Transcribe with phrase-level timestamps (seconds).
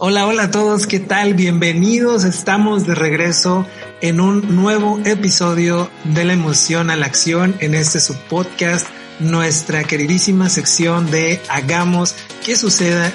[0.00, 1.34] Hola, hola a todos, ¿qué tal?
[1.34, 3.64] Bienvenidos, estamos de regreso
[4.00, 8.88] en un nuevo episodio de la emoción a la acción en este subpodcast,
[9.20, 13.12] nuestra queridísima sección de Hagamos que suceda.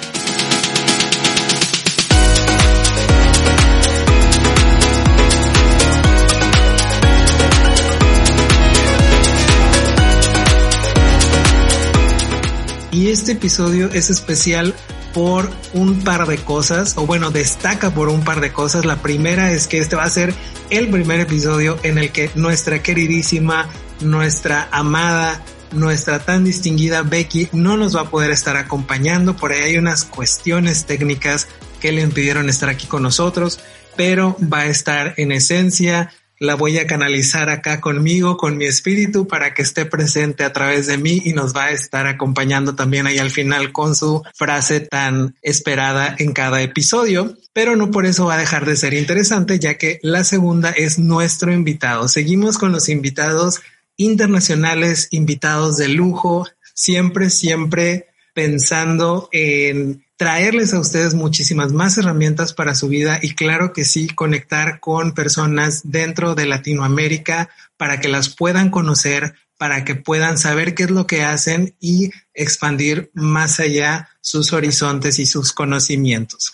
[12.90, 14.74] Y este episodio es especial
[15.12, 18.84] por un par de cosas, o bueno, destaca por un par de cosas.
[18.84, 20.34] La primera es que este va a ser
[20.70, 23.68] el primer episodio en el que nuestra queridísima,
[24.00, 29.36] nuestra amada, nuestra tan distinguida Becky no nos va a poder estar acompañando.
[29.36, 31.48] Por ahí hay unas cuestiones técnicas
[31.80, 33.60] que le impidieron estar aquí con nosotros,
[33.96, 39.28] pero va a estar en esencia la voy a canalizar acá conmigo, con mi espíritu,
[39.28, 43.06] para que esté presente a través de mí y nos va a estar acompañando también
[43.06, 47.36] ahí al final con su frase tan esperada en cada episodio.
[47.52, 50.98] Pero no por eso va a dejar de ser interesante, ya que la segunda es
[50.98, 52.08] nuestro invitado.
[52.08, 53.60] Seguimos con los invitados
[53.98, 62.74] internacionales, invitados de lujo, siempre, siempre pensando en traerles a ustedes muchísimas más herramientas para
[62.74, 68.28] su vida y claro que sí, conectar con personas dentro de Latinoamérica para que las
[68.28, 74.10] puedan conocer, para que puedan saber qué es lo que hacen y expandir más allá
[74.20, 76.52] sus horizontes y sus conocimientos.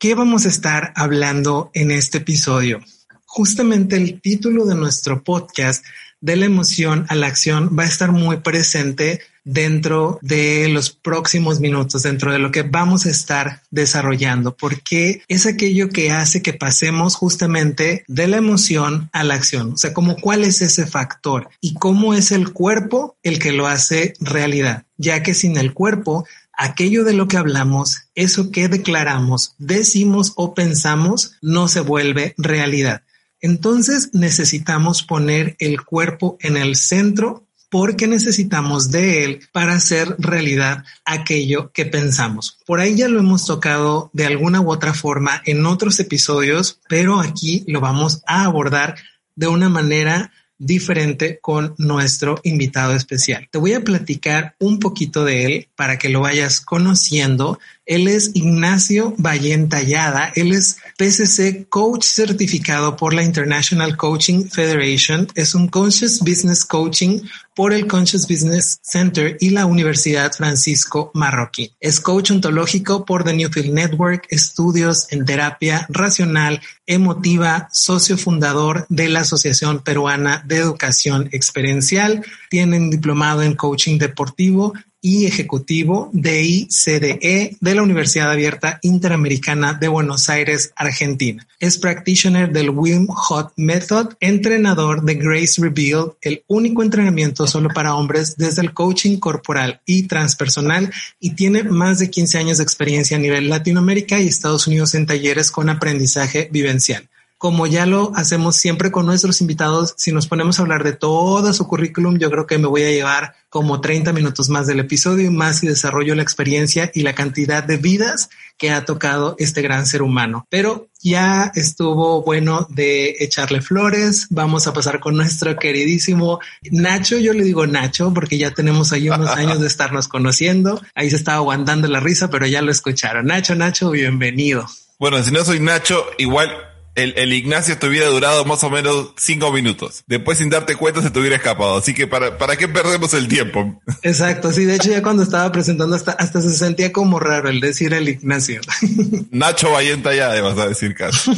[0.00, 2.80] ¿Qué vamos a estar hablando en este episodio?
[3.26, 5.84] Justamente el título de nuestro podcast
[6.20, 11.60] de la emoción a la acción va a estar muy presente dentro de los próximos
[11.60, 16.54] minutos, dentro de lo que vamos a estar desarrollando, porque es aquello que hace que
[16.54, 19.74] pasemos justamente de la emoción a la acción.
[19.74, 23.66] O sea, como cuál es ese factor y cómo es el cuerpo el que lo
[23.66, 29.54] hace realidad, ya que sin el cuerpo aquello de lo que hablamos, eso que declaramos,
[29.58, 33.02] decimos o pensamos, no se vuelve realidad.
[33.40, 40.84] Entonces necesitamos poner el cuerpo en el centro porque necesitamos de él para hacer realidad
[41.04, 42.58] aquello que pensamos.
[42.66, 47.20] Por ahí ya lo hemos tocado de alguna u otra forma en otros episodios, pero
[47.20, 48.96] aquí lo vamos a abordar
[49.36, 53.48] de una manera diferente con nuestro invitado especial.
[53.50, 57.58] Te voy a platicar un poquito de él para que lo vayas conociendo.
[57.86, 60.32] Él es Ignacio Vallentallada.
[60.34, 65.28] Él es PCC Coach certificado por la International Coaching Federation.
[65.34, 67.20] Es un Conscious Business Coaching
[67.54, 71.70] por el Conscious Business Center y la Universidad Francisco Marroquín.
[71.78, 79.08] Es coach ontológico por The Newfield Network, estudios en terapia racional, emotiva, socio fundador de
[79.08, 82.24] la Asociación Peruana de Educación Experiencial.
[82.50, 84.74] Tiene un diplomado en coaching deportivo
[85.04, 91.46] y ejecutivo de ICDE de la Universidad Abierta Interamericana de Buenos Aires, Argentina.
[91.60, 97.94] Es practitioner del Wim Hot Method, entrenador de Grace Revealed, el único entrenamiento solo para
[97.96, 100.90] hombres desde el coaching corporal y transpersonal
[101.20, 105.04] y tiene más de 15 años de experiencia a nivel Latinoamérica y Estados Unidos en
[105.04, 110.58] talleres con aprendizaje vivencial como ya lo hacemos siempre con nuestros invitados, si nos ponemos
[110.58, 114.12] a hablar de todo su currículum, yo creo que me voy a llevar como 30
[114.12, 118.30] minutos más del episodio y más y desarrollo la experiencia y la cantidad de vidas
[118.56, 120.46] que ha tocado este gran ser humano.
[120.48, 124.26] Pero ya estuvo bueno de echarle flores.
[124.30, 126.40] Vamos a pasar con nuestro queridísimo
[126.70, 127.18] Nacho.
[127.18, 130.80] Yo le digo Nacho porque ya tenemos ahí unos años de estarnos conociendo.
[130.94, 133.26] Ahí se estaba aguantando la risa, pero ya lo escucharon.
[133.26, 134.66] Nacho, Nacho, bienvenido.
[134.98, 136.50] Bueno, si no soy Nacho, igual
[136.94, 140.04] el, el, Ignacio te hubiera durado más o menos cinco minutos.
[140.06, 141.76] Después, sin darte cuenta, se te hubiera escapado.
[141.76, 143.80] Así que, ¿para, para qué perdemos el tiempo?
[144.02, 144.52] Exacto.
[144.52, 147.92] Sí, de hecho, ya cuando estaba presentando, hasta, hasta se sentía como raro el decir
[147.94, 148.60] el Ignacio.
[149.30, 151.32] Nacho Vallenta ya, vas a decir caso.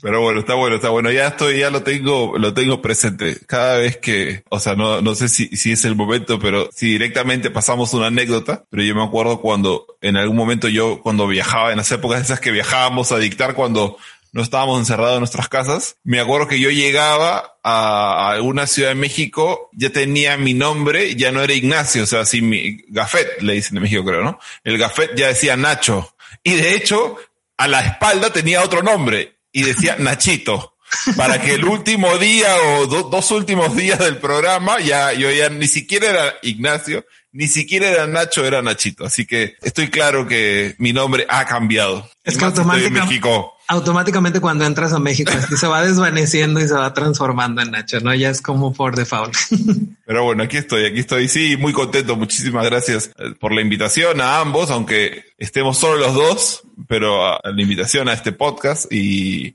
[0.00, 1.10] Pero bueno, está bueno, está bueno.
[1.10, 3.38] Ya estoy, ya lo tengo, lo tengo presente.
[3.46, 6.86] Cada vez que, o sea, no, no sé si, si es el momento, pero si
[6.86, 11.72] directamente pasamos una anécdota, pero yo me acuerdo cuando en algún momento yo, cuando viajaba,
[11.72, 13.96] en las épocas esas que viajábamos a dictar cuando
[14.32, 15.96] no estábamos encerrados en nuestras casas.
[16.04, 21.32] Me acuerdo que yo llegaba a, alguna ciudad de México, ya tenía mi nombre, ya
[21.32, 24.38] no era Ignacio, o sea, así mi Gafet, le dicen de México, creo, ¿no?
[24.64, 26.14] El Gafet ya decía Nacho.
[26.42, 27.16] Y de hecho,
[27.56, 30.74] a la espalda tenía otro nombre y decía Nachito.
[31.16, 35.66] Para que el último día o dos últimos días del programa, ya yo ya ni
[35.66, 39.04] siquiera era Ignacio, ni siquiera era Nacho, era Nachito.
[39.04, 42.08] Así que estoy claro que mi nombre ha cambiado.
[42.24, 43.20] Es que automáticamente,
[43.68, 48.14] automáticamente cuando entras a México se va desvaneciendo y se va transformando en Nacho, ¿no?
[48.14, 49.34] Ya es como por default.
[50.06, 52.16] Pero bueno, aquí estoy, aquí estoy, sí, muy contento.
[52.16, 57.62] Muchísimas gracias eh, por la invitación a ambos, aunque estemos solo los dos, pero la
[57.62, 59.54] invitación a este podcast y,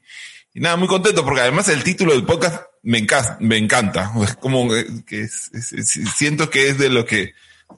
[0.53, 4.13] nada, muy contento porque además el título del podcast me encanta, me encanta.
[4.23, 4.69] Es como
[5.07, 7.33] que siento que es de lo que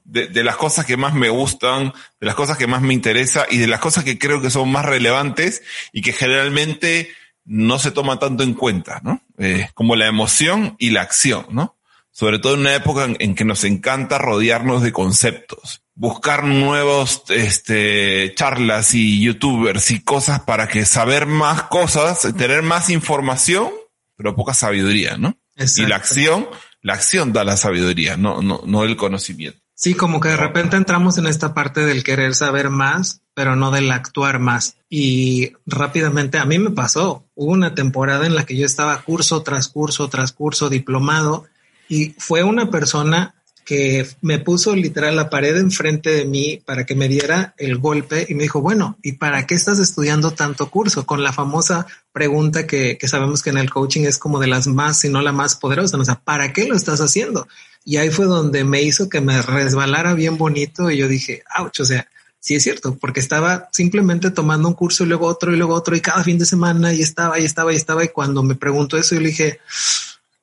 [0.05, 3.57] de, las cosas que más me gustan, de las cosas que más me interesa y
[3.57, 7.09] de las cosas que creo que son más relevantes y que generalmente
[7.43, 9.21] no se toma tanto en cuenta, ¿no?
[9.37, 11.77] Eh, como la emoción y la acción, ¿no?
[12.11, 18.33] Sobre todo en una época en, que nos encanta rodearnos de conceptos, buscar nuevos, este,
[18.35, 23.69] charlas y youtubers y cosas para que saber más cosas, tener más información,
[24.15, 25.37] pero poca sabiduría, ¿no?
[25.57, 26.47] Y la acción,
[26.81, 29.64] la acción da la sabiduría, no, no, no el conocimiento.
[29.77, 33.71] Sí, como que de repente entramos en esta parte del querer saber más, pero no
[33.71, 34.77] del actuar más.
[34.89, 37.25] Y rápidamente a mí me pasó.
[37.35, 41.43] Hubo una temporada en la que yo estaba curso tras curso tras curso diplomado
[41.89, 46.93] y fue una persona que me puso literal la pared enfrente de mí para que
[46.93, 51.07] me diera el golpe y me dijo, bueno, ¿y para qué estás estudiando tanto curso?
[51.07, 54.67] Con la famosa pregunta que, que sabemos que en el coaching es como de las
[54.67, 55.97] más, si no la más poderosa.
[55.97, 57.47] O sea, ¿para qué lo estás haciendo?
[57.83, 61.79] Y ahí fue donde me hizo que me resbalara bien bonito y yo dije, ouch,
[61.79, 62.07] o sea,
[62.39, 65.95] sí es cierto, porque estaba simplemente tomando un curso y luego otro y luego otro
[65.95, 68.97] y cada fin de semana y estaba y estaba y estaba y cuando me preguntó
[68.97, 69.59] eso yo le dije,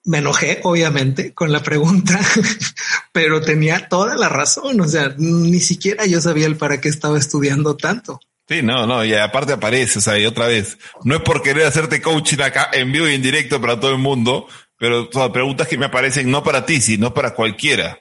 [0.04, 2.20] me enojé obviamente con la pregunta,
[3.12, 7.18] pero tenía toda la razón, o sea, ni siquiera yo sabía el para qué estaba
[7.18, 8.20] estudiando tanto.
[8.48, 11.66] Sí, no, no, y aparte aparece, o sea, y otra vez, no es por querer
[11.66, 15.68] hacerte coaching acá en vivo y en directo para todo el mundo, pero son preguntas
[15.68, 18.00] que me aparecen no para ti, sino para cualquiera.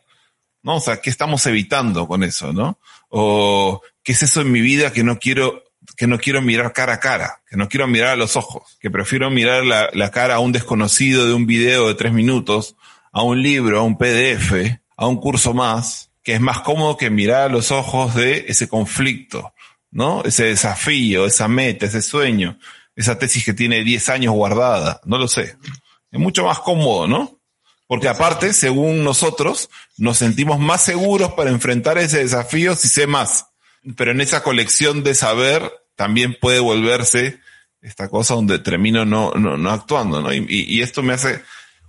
[0.63, 0.77] ¿No?
[0.77, 2.79] O sea, ¿qué estamos evitando con eso, no?
[3.09, 5.63] O ¿qué es eso en mi vida que no quiero,
[5.95, 8.91] que no quiero mirar cara a cara, que no quiero mirar a los ojos, que
[8.91, 12.75] prefiero mirar la, cara a un desconocido de un video de tres minutos,
[13.11, 17.09] a un libro, a un PDF, a un curso más, que es más cómodo que
[17.09, 19.53] mirar a los ojos de ese conflicto,
[19.89, 20.23] ¿no?
[20.23, 22.57] Ese desafío, esa meta, ese sueño,
[22.95, 25.57] esa tesis que tiene 10 años guardada, no lo sé.
[26.11, 27.39] Es mucho más cómodo, ¿no?
[27.87, 33.47] Porque aparte, según nosotros, nos sentimos más seguros para enfrentar ese desafío si sé más.
[33.95, 37.39] Pero en esa colección de saber también puede volverse
[37.81, 40.33] esta cosa donde termino no, no, no actuando, ¿no?
[40.33, 41.41] Y, y, esto me hace,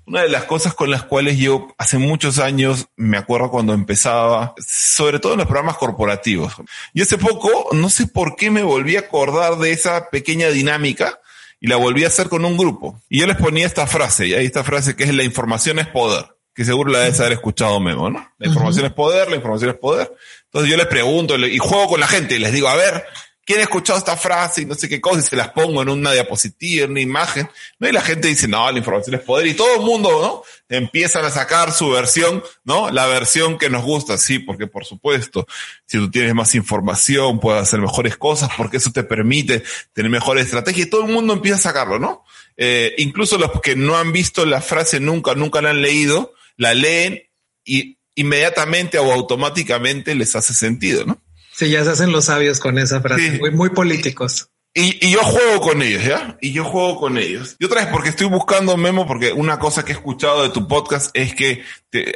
[0.06, 4.54] una de las cosas con las cuales yo hace muchos años me acuerdo cuando empezaba,
[4.58, 6.54] sobre todo en los programas corporativos.
[6.92, 11.20] Y hace poco, no sé por qué me volví a acordar de esa pequeña dinámica
[11.60, 13.00] y la volví a hacer con un grupo.
[13.08, 15.86] Y yo les ponía esta frase, y ahí esta frase que es la información es
[15.86, 18.28] poder, que seguro la debes haber escuchado Memo, ¿no?
[18.38, 20.12] La información es poder, la información es poder.
[20.52, 23.06] Entonces yo les pregunto y juego con la gente y les digo, a ver,
[23.44, 25.20] ¿quién ha escuchado esta frase y no sé qué cosa?
[25.20, 27.88] Y se las pongo en una diapositiva, en una imagen, ¿no?
[27.88, 29.46] Y la gente dice, no, la información es poder.
[29.46, 30.42] Y todo el mundo, ¿no?
[30.68, 32.90] Empiezan a sacar su versión, ¿no?
[32.90, 35.46] La versión que nos gusta, sí, porque por supuesto,
[35.86, 39.62] si tú tienes más información, puedes hacer mejores cosas, porque eso te permite
[39.94, 40.86] tener mejores estrategias.
[40.86, 42.24] Y todo el mundo empieza a sacarlo, ¿no?
[42.56, 46.74] Eh, incluso los que no han visto la frase nunca, nunca la han leído, la
[46.74, 47.22] leen
[47.64, 51.20] y inmediatamente o automáticamente les hace sentido, ¿no?
[51.52, 54.48] Sí, ya se hacen los sabios con esa frase, muy, muy políticos.
[54.74, 56.38] Y, y, yo juego con ellos, ¿ya?
[56.40, 57.56] Y yo juego con ellos.
[57.58, 60.66] Y otra vez porque estoy buscando Memo, porque una cosa que he escuchado de tu
[60.66, 61.62] podcast es que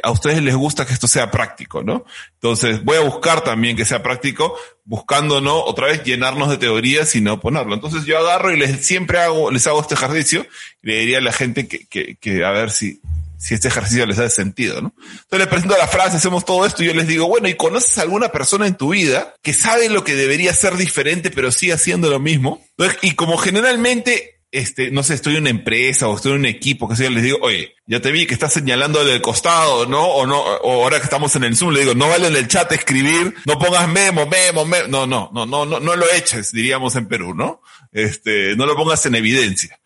[0.01, 2.03] a ustedes les gusta que esto sea práctico, ¿no?
[2.33, 5.63] Entonces voy a buscar también que sea práctico, buscando, ¿no?
[5.63, 7.75] Otra vez llenarnos de teorías y no ponerlo.
[7.75, 10.47] Entonces yo agarro y les siempre hago, les hago este ejercicio
[10.81, 13.01] y le diría a la gente que, que, que a ver si,
[13.37, 14.93] si este ejercicio les da sentido, ¿no?
[14.97, 17.97] Entonces les presento la frase, hacemos todo esto y yo les digo, bueno, ¿y conoces
[17.97, 21.73] a alguna persona en tu vida que sabe lo que debería ser diferente pero sigue
[21.73, 22.61] haciendo lo mismo?
[22.77, 26.45] Entonces, y como generalmente este, no sé, estoy en una empresa o estoy en un
[26.45, 30.05] equipo, que sea, les digo, oye, ya te vi que estás señalando del costado, ¿no?
[30.07, 32.47] O no, o ahora que estamos en el Zoom, le digo, no vale en el
[32.47, 36.51] chat escribir, no pongas memo, memo, memo, no, no, no, no, no, no lo eches,
[36.51, 37.61] diríamos en Perú, ¿no?
[37.91, 39.79] Este, no lo pongas en evidencia.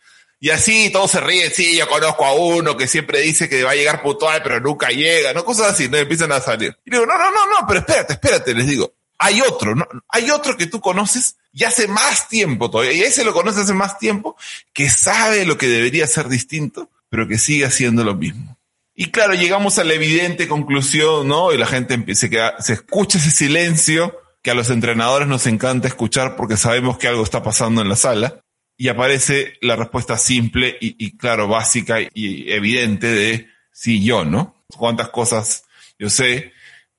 [0.43, 3.71] Y así todos se ríen, sí, yo conozco a uno que siempre dice que va
[3.71, 5.45] a llegar puntual, pero nunca llega, ¿no?
[5.45, 5.97] Cosas así, ¿no?
[5.97, 6.75] Empiezan a salir.
[6.83, 8.91] Y digo, no, no, no, no, pero espérate, espérate, les digo.
[9.19, 9.87] Hay otro, ¿no?
[10.09, 13.73] Hay otro que tú conoces y hace más tiempo todavía, y ese lo conoces hace
[13.73, 14.35] más tiempo,
[14.73, 18.57] que sabe lo que debería ser distinto, pero que sigue haciendo lo mismo.
[18.95, 21.53] Y claro, llegamos a la evidente conclusión, ¿no?
[21.53, 25.87] Y la gente empieza, a se escucha ese silencio que a los entrenadores nos encanta
[25.87, 28.41] escuchar porque sabemos que algo está pasando en la sala
[28.81, 34.55] y aparece la respuesta simple y, claro, básica y evidente de sí, yo, ¿no?
[34.75, 35.65] Cuántas cosas
[35.99, 36.51] yo sé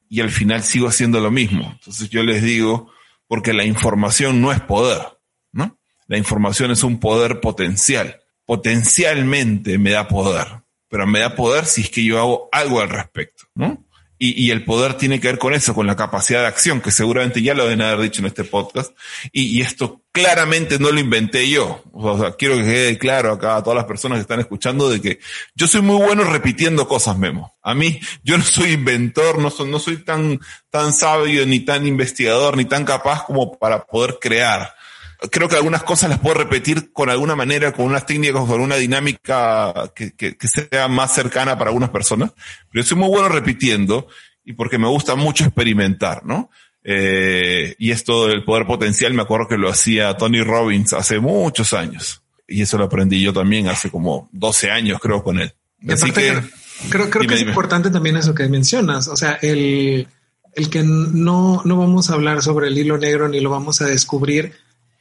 [0.09, 1.73] y al final sigo haciendo lo mismo.
[1.73, 2.93] Entonces yo les digo,
[3.27, 5.01] porque la información no es poder,
[5.51, 5.77] ¿no?
[6.07, 8.21] la información es un poder potencial.
[8.45, 12.91] Potencialmente me da poder, pero me da poder si es que yo hago algo al
[12.91, 13.82] respecto, ¿no?
[14.25, 17.43] Y, el poder tiene que ver con eso, con la capacidad de acción, que seguramente
[17.43, 18.97] ya lo deben haber dicho en este podcast.
[19.33, 21.83] Y, esto claramente no lo inventé yo.
[21.93, 25.01] O sea, quiero que quede claro acá a todas las personas que están escuchando de
[25.01, 25.19] que
[25.57, 27.57] yo soy muy bueno repitiendo cosas, Memo.
[27.65, 30.39] A mí, yo no soy inventor, no soy, no soy tan,
[30.71, 34.73] tan sabio, ni tan investigador, ni tan capaz como para poder crear
[35.31, 38.77] creo que algunas cosas las puedo repetir con alguna manera, con unas técnicas, con una
[38.77, 42.33] dinámica que, que, que, sea más cercana para algunas personas,
[42.71, 44.09] pero soy muy bueno repitiendo
[44.45, 46.51] y porque me gusta mucho experimentar, ¿no?
[46.85, 51.73] Eh, y esto del poder potencial, me acuerdo que lo hacía Tony Robbins hace muchos
[51.73, 52.23] años.
[52.49, 55.53] Y eso lo aprendí yo también hace como 12 años, creo, con él.
[55.89, 56.41] Así que,
[56.91, 59.09] creo, creo que es importante también eso que mencionas.
[59.09, 60.09] O sea, el,
[60.55, 63.87] el que no, no vamos a hablar sobre el hilo negro ni lo vamos a
[63.87, 64.53] descubrir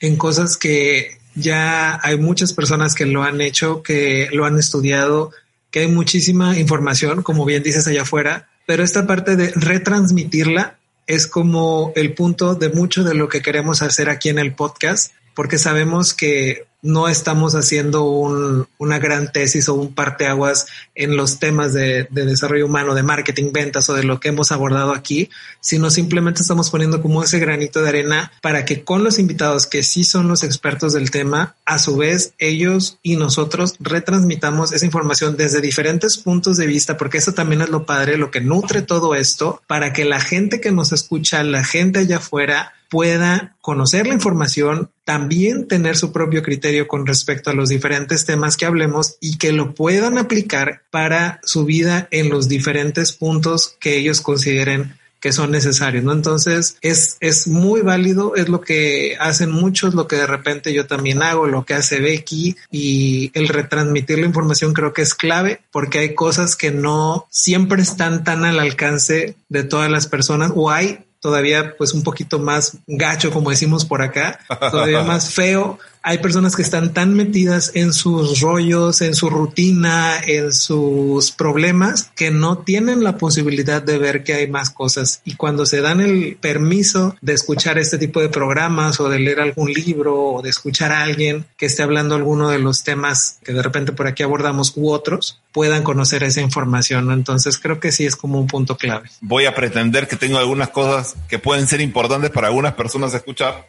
[0.02, 5.32] en cosas que ya hay muchas personas que lo han hecho, que lo han estudiado,
[5.70, 10.78] que hay muchísima información, como bien dices allá afuera, pero esta parte de retransmitirla
[11.08, 15.14] es como el punto de mucho de lo que queremos hacer aquí en el podcast,
[15.34, 21.40] porque sabemos que no estamos haciendo un, una gran tesis o un parteaguas en los
[21.40, 25.30] temas de, de, desarrollo humano, de marketing, ventas o de lo que hemos abordado aquí,
[25.60, 29.84] sino simplemente estamos poniendo como ese granito de arena para que con los invitados que
[29.84, 35.38] sí son los expertos del tema, a su vez ellos y nosotros retransmitamos esa información
[35.38, 39.16] desde diferentes puntos de vista, porque eso también es lo padre, lo que nutre todo
[39.16, 44.14] esto, para que la gente que nos escucha, la gente allá afuera, pueda conocer la
[44.14, 49.38] información, también tener su propio criterio con respecto a los diferentes temas que hablemos y
[49.38, 55.32] que lo puedan aplicar para su vida en los diferentes puntos que ellos consideren que
[55.32, 56.12] son necesarios, ¿no?
[56.12, 60.88] Entonces es, es muy válido, es lo que hacen muchos, lo que de repente yo
[60.88, 65.62] también hago, lo que hace Becky y el retransmitir la información creo que es clave
[65.72, 70.72] porque hay cosas que no siempre están tan al alcance de todas las personas o
[70.72, 74.40] hay todavía pues un poquito más gacho, como decimos por acá,
[74.72, 75.80] todavía más feo.
[76.04, 82.12] Hay personas que están tan metidas en sus rollos, en su rutina, en sus problemas,
[82.16, 85.22] que no tienen la posibilidad de ver que hay más cosas.
[85.26, 89.42] Y cuando se dan el permiso de escuchar este tipo de programas o de leer
[89.42, 93.54] algún libro o de escuchar a alguien que esté hablando alguno de los temas que
[93.54, 97.12] de repente por aquí abordamos u otros, puedan conocer esa información.
[97.12, 99.10] Entonces creo que sí es como un punto clave.
[99.22, 103.66] Voy a pretender que tengo algunas cosas que pueden ser importantes para algunas personas escuchar.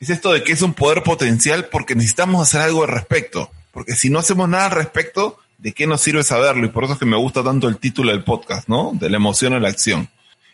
[0.00, 3.50] Es esto de que es un poder potencial porque necesitamos hacer algo al respecto.
[3.72, 6.66] Porque si no hacemos nada al respecto, ¿de qué nos sirve saberlo?
[6.66, 8.92] Y por eso es que me gusta tanto el título del podcast, ¿no?
[8.94, 10.08] De la emoción a la acción.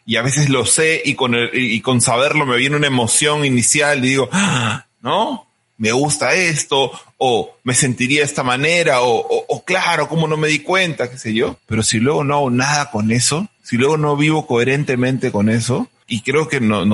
[0.06, 3.44] Y a veces lo sé y con, el, y con saberlo me viene una emoción
[3.44, 4.86] inicial y digo, ¡Ah!
[5.02, 5.50] ¿no?
[5.80, 10.48] me gusta esto, o me sentiría de esta manera, o, o, claro, ¿cómo no me
[10.48, 11.10] di cuenta?
[11.10, 11.56] qué sé yo.
[11.64, 15.88] Pero si luego no hago nada con eso, si luego no vivo coherentemente con eso,
[16.10, 16.84] y creo que no,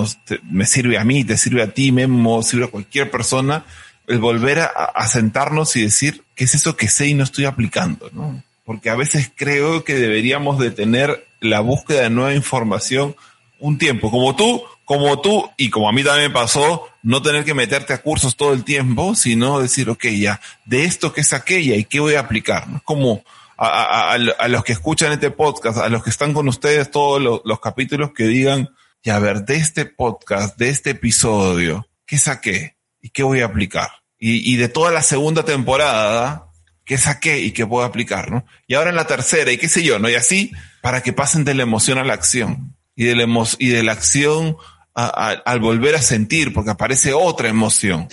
[0.51, 3.65] me sirve a mí, te sirve a ti, Memo, sirve a cualquier persona,
[4.07, 7.47] el volver a, a sentarnos y decir, ¿qué es eso que sé y no estoy
[7.47, 8.11] aplicando?
[8.13, 8.43] ¿no?
[8.67, 13.17] Porque a veces creo que deberíamos de tener la búsqueda de nueva información
[13.59, 17.45] un tiempo, como tú, como tú y como a mí también me pasó, no tener
[17.47, 21.33] que meterte a cursos todo el tiempo, sino decir, ok, ya, de esto que es
[21.33, 22.69] aquella y qué voy a aplicar.
[22.69, 22.83] ¿no?
[22.85, 23.25] Como
[23.57, 27.61] a, a, los que escuchan este podcast, a los que están con ustedes todos los
[27.61, 28.69] capítulos que digan,
[29.03, 33.47] ya, a ver, de este podcast, de este episodio, ¿qué saqué y qué voy a
[33.47, 33.91] aplicar?
[34.19, 36.47] Y, y de toda la segunda temporada,
[36.85, 38.31] ¿qué saqué y qué puedo aplicar?
[38.31, 38.47] ¿no?
[38.67, 40.09] Y ahora en la tercera y qué sé yo, ¿no?
[40.09, 43.27] Y así, para que pasen de la emoción a la acción y de la,
[43.59, 44.57] y de la acción
[44.95, 48.09] al volver a sentir, porque aparece otra emoción.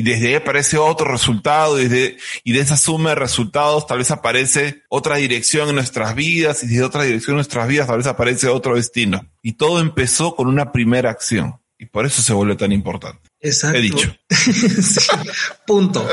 [0.00, 4.10] Y desde ahí aparece otro resultado, desde, y de esa suma de resultados tal vez
[4.10, 8.06] aparece otra dirección en nuestras vidas, y desde otra dirección en nuestras vidas tal vez
[8.06, 9.20] aparece otro destino.
[9.42, 11.60] Y todo empezó con una primera acción.
[11.78, 13.28] Y por eso se vuelve tan importante.
[13.42, 13.76] Exacto.
[13.76, 14.16] He dicho.
[15.66, 16.08] Punto.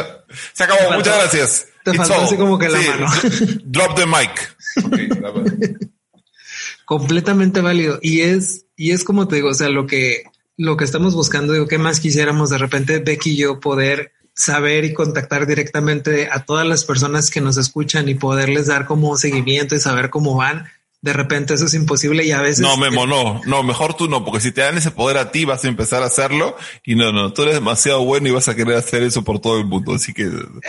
[0.51, 0.91] Se acabó.
[0.91, 1.67] Muchas gracias.
[1.85, 3.07] Te faltó así como que la mano.
[3.63, 4.57] Drop the mic.
[6.83, 7.99] completamente válido.
[8.01, 10.23] Y es, y es como te digo, o sea, lo que,
[10.57, 14.85] lo que estamos buscando, digo, ¿qué más quisiéramos de repente, Becky y yo, poder saber
[14.85, 19.75] y contactar directamente a todas las personas que nos escuchan y poderles dar como seguimiento
[19.75, 20.67] y saber cómo van?
[20.99, 22.59] De repente eso es imposible y a veces...
[22.59, 25.45] No, Memo, no, no, mejor tú no, porque si te dan ese poder a ti
[25.45, 28.55] vas a empezar a hacerlo y no, no, tú eres demasiado bueno y vas a
[28.55, 30.23] querer hacer eso por todo el mundo, así que...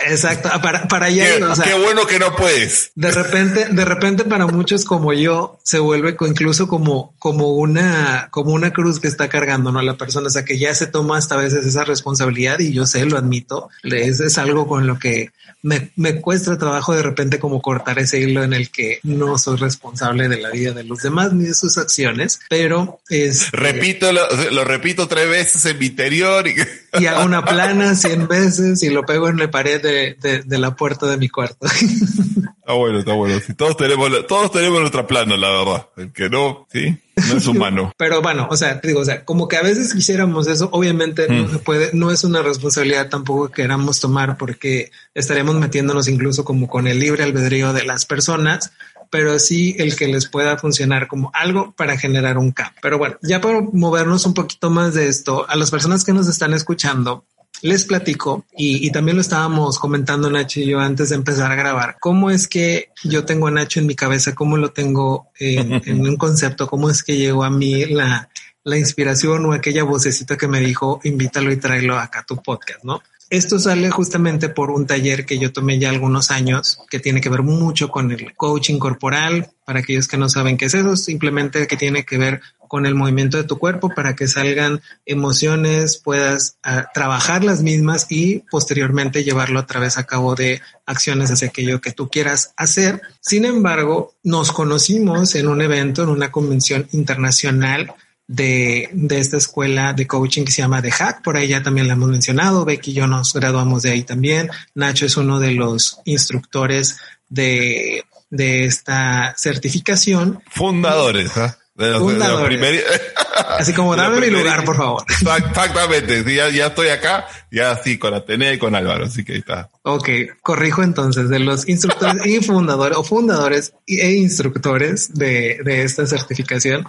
[0.07, 1.25] Exacto, ah, para, para allá...
[1.37, 2.91] Qué, o sea, qué bueno que no puedes.
[2.95, 8.53] De repente, de repente para muchos como yo se vuelve incluso como, como una, como
[8.53, 9.81] una cruz que está cargando, ¿no?
[9.81, 12.85] La persona, o sea, que ya se toma hasta a veces esa responsabilidad y yo
[12.85, 15.31] sé, lo admito, es, es algo con lo que
[15.61, 19.57] me, me cuesta trabajo de repente como cortar ese hilo en el que no soy
[19.57, 23.51] responsable de la vida de los demás ni de sus acciones, pero es...
[23.51, 24.21] Repito, lo,
[24.51, 26.55] lo repito tres veces en mi interior y...
[26.99, 30.57] y hago una plana cien veces y lo pego en la pared de, de, de
[30.57, 31.67] la puerta de mi cuarto.
[31.67, 33.39] Está bueno, está bueno.
[33.45, 35.87] Sí, todos tenemos, todos tenemos nuestra plana, la verdad.
[35.97, 37.91] El que no, sí, no es humano.
[37.97, 41.41] Pero bueno, o sea, digo, o sea, como que a veces quisiéramos eso, obviamente mm.
[41.41, 46.45] no se puede, no es una responsabilidad tampoco que queramos tomar porque estaríamos metiéndonos incluso
[46.45, 48.71] como con el libre albedrío de las personas,
[49.09, 52.79] pero sí el que les pueda funcionar como algo para generar un cambio.
[52.81, 56.27] Pero bueno, ya para movernos un poquito más de esto, a las personas que nos
[56.27, 57.25] están escuchando,
[57.61, 61.55] les platico y, y, también lo estábamos comentando Nacho y yo antes de empezar a
[61.55, 61.97] grabar.
[61.99, 64.33] ¿Cómo es que yo tengo a Nacho en mi cabeza?
[64.33, 66.67] ¿Cómo lo tengo en, un concepto?
[66.67, 68.29] ¿Cómo es que llegó a mí la,
[68.63, 72.83] la inspiración o aquella vocecita que me dijo invítalo y tráelo acá a tu podcast,
[72.83, 73.01] ¿no?
[73.29, 77.29] Esto sale justamente por un taller que yo tomé ya algunos años que tiene que
[77.29, 79.51] ver mucho con el coaching corporal.
[79.65, 82.95] Para aquellos que no saben qué es eso, simplemente que tiene que ver con el
[82.95, 89.23] movimiento de tu cuerpo para que salgan emociones, puedas uh, trabajar las mismas y posteriormente
[89.23, 93.01] llevarlo a través a cabo de acciones hacia aquello que tú quieras hacer.
[93.21, 97.93] Sin embargo, nos conocimos en un evento, en una convención internacional
[98.29, 101.23] de, de, esta escuela de coaching que se llama The Hack.
[101.23, 102.63] Por ahí ya también la hemos mencionado.
[102.63, 104.51] Becky y yo nos graduamos de ahí también.
[104.75, 110.43] Nacho es uno de los instructores de, de esta certificación.
[110.51, 111.51] Fundadores, ¿eh?
[111.73, 112.61] De los, Fundadores.
[112.61, 112.83] De los
[113.59, 115.03] Así como dame mi lugar, por favor.
[115.09, 116.23] Exactamente.
[116.23, 119.39] Sí, ya, ya, estoy acá, ya sí, con Atenea y con Álvaro, así que ahí
[119.39, 119.71] está.
[119.83, 120.09] Ok,
[120.43, 126.85] corrijo entonces, de los instructores y fundadores o fundadores e instructores de, de esta certificación.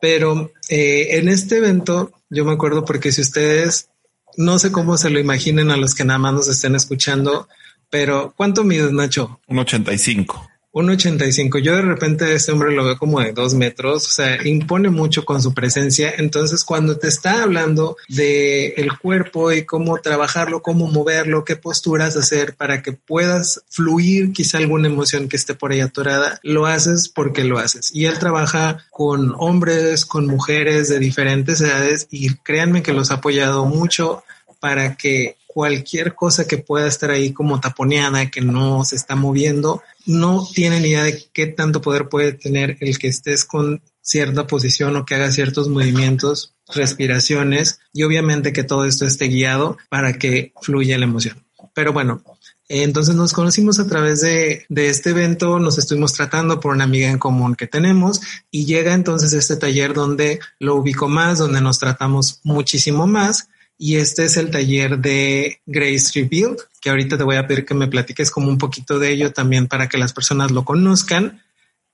[0.00, 3.90] Pero eh, en este evento, yo me acuerdo porque si ustedes,
[4.36, 7.48] no sé cómo se lo imaginen a los que nada más nos estén escuchando,
[7.90, 9.40] pero ¿cuánto mides, Nacho?
[9.48, 10.48] Un 85.
[10.72, 11.58] Un 85.
[11.58, 15.24] Yo de repente este hombre lo veo como de dos metros, o sea, impone mucho
[15.24, 16.14] con su presencia.
[16.16, 22.16] Entonces, cuando te está hablando de el cuerpo y cómo trabajarlo, cómo moverlo, qué posturas
[22.16, 27.08] hacer para que puedas fluir quizá alguna emoción que esté por ahí atorada, lo haces
[27.08, 27.90] porque lo haces.
[27.92, 33.14] Y él trabaja con hombres, con mujeres de diferentes edades y créanme que los ha
[33.14, 34.22] apoyado mucho
[34.60, 39.82] para que cualquier cosa que pueda estar ahí como taponeada, que no se está moviendo,
[40.06, 44.94] no tienen idea de qué tanto poder puede tener el que estés con cierta posición
[44.94, 50.52] o que haga ciertos movimientos, respiraciones y obviamente que todo esto esté guiado para que
[50.62, 51.44] fluya la emoción.
[51.74, 52.22] Pero bueno,
[52.68, 57.10] entonces nos conocimos a través de, de, este evento, nos estuvimos tratando por una amiga
[57.10, 58.20] en común que tenemos
[58.52, 63.48] y llega entonces este taller donde lo ubico más, donde nos tratamos muchísimo más
[63.82, 67.72] y este es el taller de Grace Rebuild, que ahorita te voy a pedir que
[67.72, 71.42] me platiques como un poquito de ello también para que las personas lo conozcan,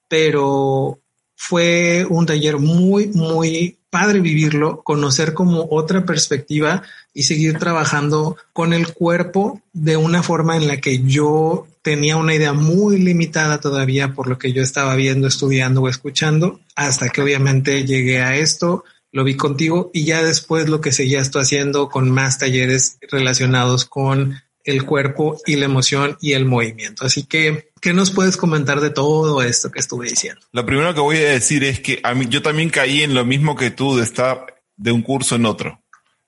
[0.09, 0.99] pero
[1.37, 6.83] fue un taller muy, muy padre vivirlo, conocer como otra perspectiva
[7.15, 12.35] y seguir trabajando con el cuerpo de una forma en la que yo tenía una
[12.35, 17.23] idea muy limitada todavía por lo que yo estaba viendo, estudiando o escuchando, hasta que
[17.23, 21.89] obviamente llegué a esto lo vi contigo y ya después lo que seguías tú haciendo
[21.89, 27.07] con más talleres relacionados con el cuerpo y la emoción y el movimiento.
[27.07, 30.41] Así que, ¿qué nos puedes comentar de todo esto que estuve diciendo?
[30.53, 33.71] Lo primero que voy a decir es que yo también caí en lo mismo que
[33.71, 35.81] tú de estar de un curso en otro.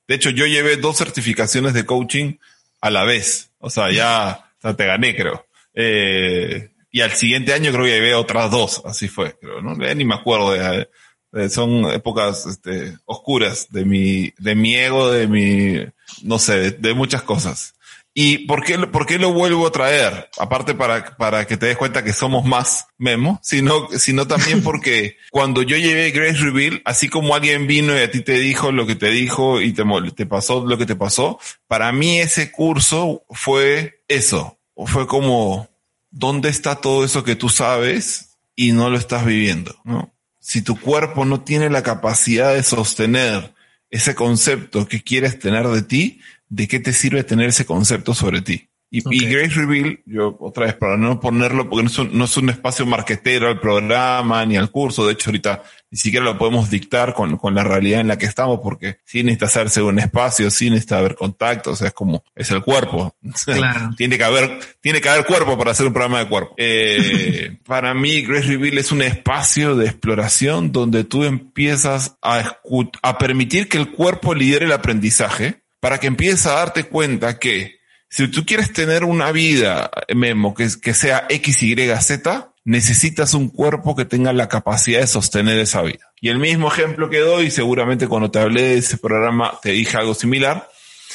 [0.07, 2.37] De hecho, yo llevé dos certificaciones de coaching
[2.81, 3.51] a la vez.
[3.59, 5.47] O sea, ya o te gané, creo.
[5.75, 8.83] Eh, y al siguiente año creo que llevé otras dos.
[8.85, 9.75] Así fue, creo, ¿no?
[9.75, 10.89] Ni me acuerdo de,
[11.33, 15.85] eh, son épocas este, oscuras de mi, de mi ego, de mi,
[16.23, 17.75] no sé, de, de, muchas cosas.
[18.21, 20.29] ¿Y por qué, por qué lo vuelvo a traer?
[20.39, 25.17] Aparte para, para que te des cuenta que somos más Memo, sino, sino también porque
[25.31, 28.87] cuando yo llevé Grace Reveal, así como alguien vino y a ti te dijo lo
[28.87, 29.85] que te dijo y te,
[30.17, 31.39] te pasó lo que te pasó,
[31.69, 34.59] para mí ese curso fue eso.
[34.75, 35.69] Fue como,
[36.11, 39.77] ¿dónde está todo eso que tú sabes y no lo estás viviendo?
[39.85, 40.13] ¿no?
[40.49, 43.53] Si tu cuerpo no tiene la capacidad de sostener
[43.91, 48.41] ese concepto que quieres tener de ti, ¿de qué te sirve tener ese concepto sobre
[48.41, 48.68] ti?
[48.91, 52.37] Y, Grace Reveal, yo otra vez para no ponerlo, porque no es, un, no es
[52.39, 56.71] un espacio marquetero al programa ni al curso, de hecho ahorita ni siquiera lo podemos
[56.71, 60.51] dictar con, con la realidad en la que estamos, porque sí necesita hacerse un espacio,
[60.51, 63.15] sí necesita haber contacto, o sea, es como, es el cuerpo.
[63.45, 63.91] Claro.
[63.97, 66.55] tiene que haber, tiene que haber cuerpo para hacer un programa de cuerpo.
[66.57, 72.59] Eh, para mí, Grace Reveal es un espacio de exploración donde tú empiezas a,
[73.03, 77.78] a permitir que el cuerpo lidere el aprendizaje para que empieces a darte cuenta que
[78.11, 83.95] si tú quieres tener una vida, Memo, que, sea X, Y, Z, necesitas un cuerpo
[83.95, 86.13] que tenga la capacidad de sostener esa vida.
[86.21, 89.97] Y el mismo ejemplo que doy, seguramente cuando te hablé de ese programa te dije
[89.97, 90.69] algo similar,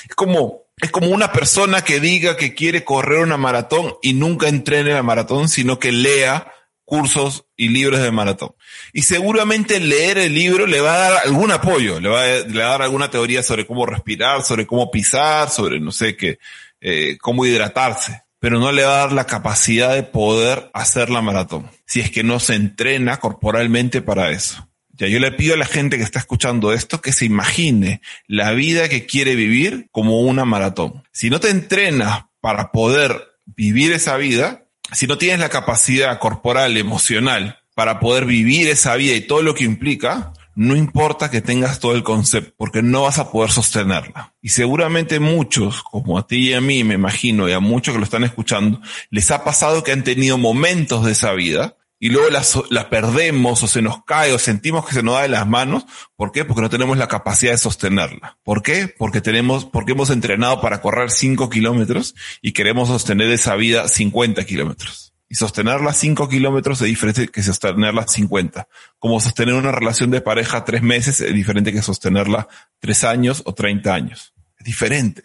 [0.07, 4.47] es como, es como una persona que diga que quiere correr una maratón y nunca
[4.47, 6.51] entrene la maratón, sino que lea
[6.85, 8.55] cursos y libros de maratón.
[8.91, 12.81] Y seguramente leer el libro le va a dar algún apoyo, le va a dar
[12.81, 16.39] alguna teoría sobre cómo respirar, sobre cómo pisar, sobre no sé qué,
[16.83, 21.21] eh, cómo hidratarse, pero no le va a dar la capacidad de poder hacer la
[21.21, 24.69] maratón, si es que no se entrena corporalmente para eso.
[24.91, 28.51] Ya yo le pido a la gente que está escuchando esto que se imagine la
[28.51, 31.03] vida que quiere vivir como una maratón.
[31.13, 36.75] Si no te entrenas para poder vivir esa vida, si no tienes la capacidad corporal,
[36.77, 41.79] emocional para poder vivir esa vida y todo lo que implica, no importa que tengas
[41.79, 44.33] todo el concepto, porque no vas a poder sostenerla.
[44.41, 47.99] Y seguramente muchos, como a ti y a mí, me imagino, y a muchos que
[47.99, 52.27] lo están escuchando, les ha pasado que han tenido momentos de esa vida y luego
[52.69, 55.85] la, perdemos o se nos cae o sentimos que se nos da de las manos.
[56.17, 56.43] ¿Por qué?
[56.43, 58.39] Porque no tenemos la capacidad de sostenerla.
[58.43, 58.89] ¿Por qué?
[58.89, 64.43] Porque tenemos, porque hemos entrenado para correr 5 kilómetros y queremos sostener esa vida 50
[64.43, 65.12] kilómetros.
[65.33, 68.67] Y sostenerla 5 kilómetros es diferente que sostenerla 50.
[68.99, 73.55] Como sostener una relación de pareja tres meses es diferente que sostenerla tres años o
[73.55, 74.35] 30 años.
[74.59, 75.23] Es diferente.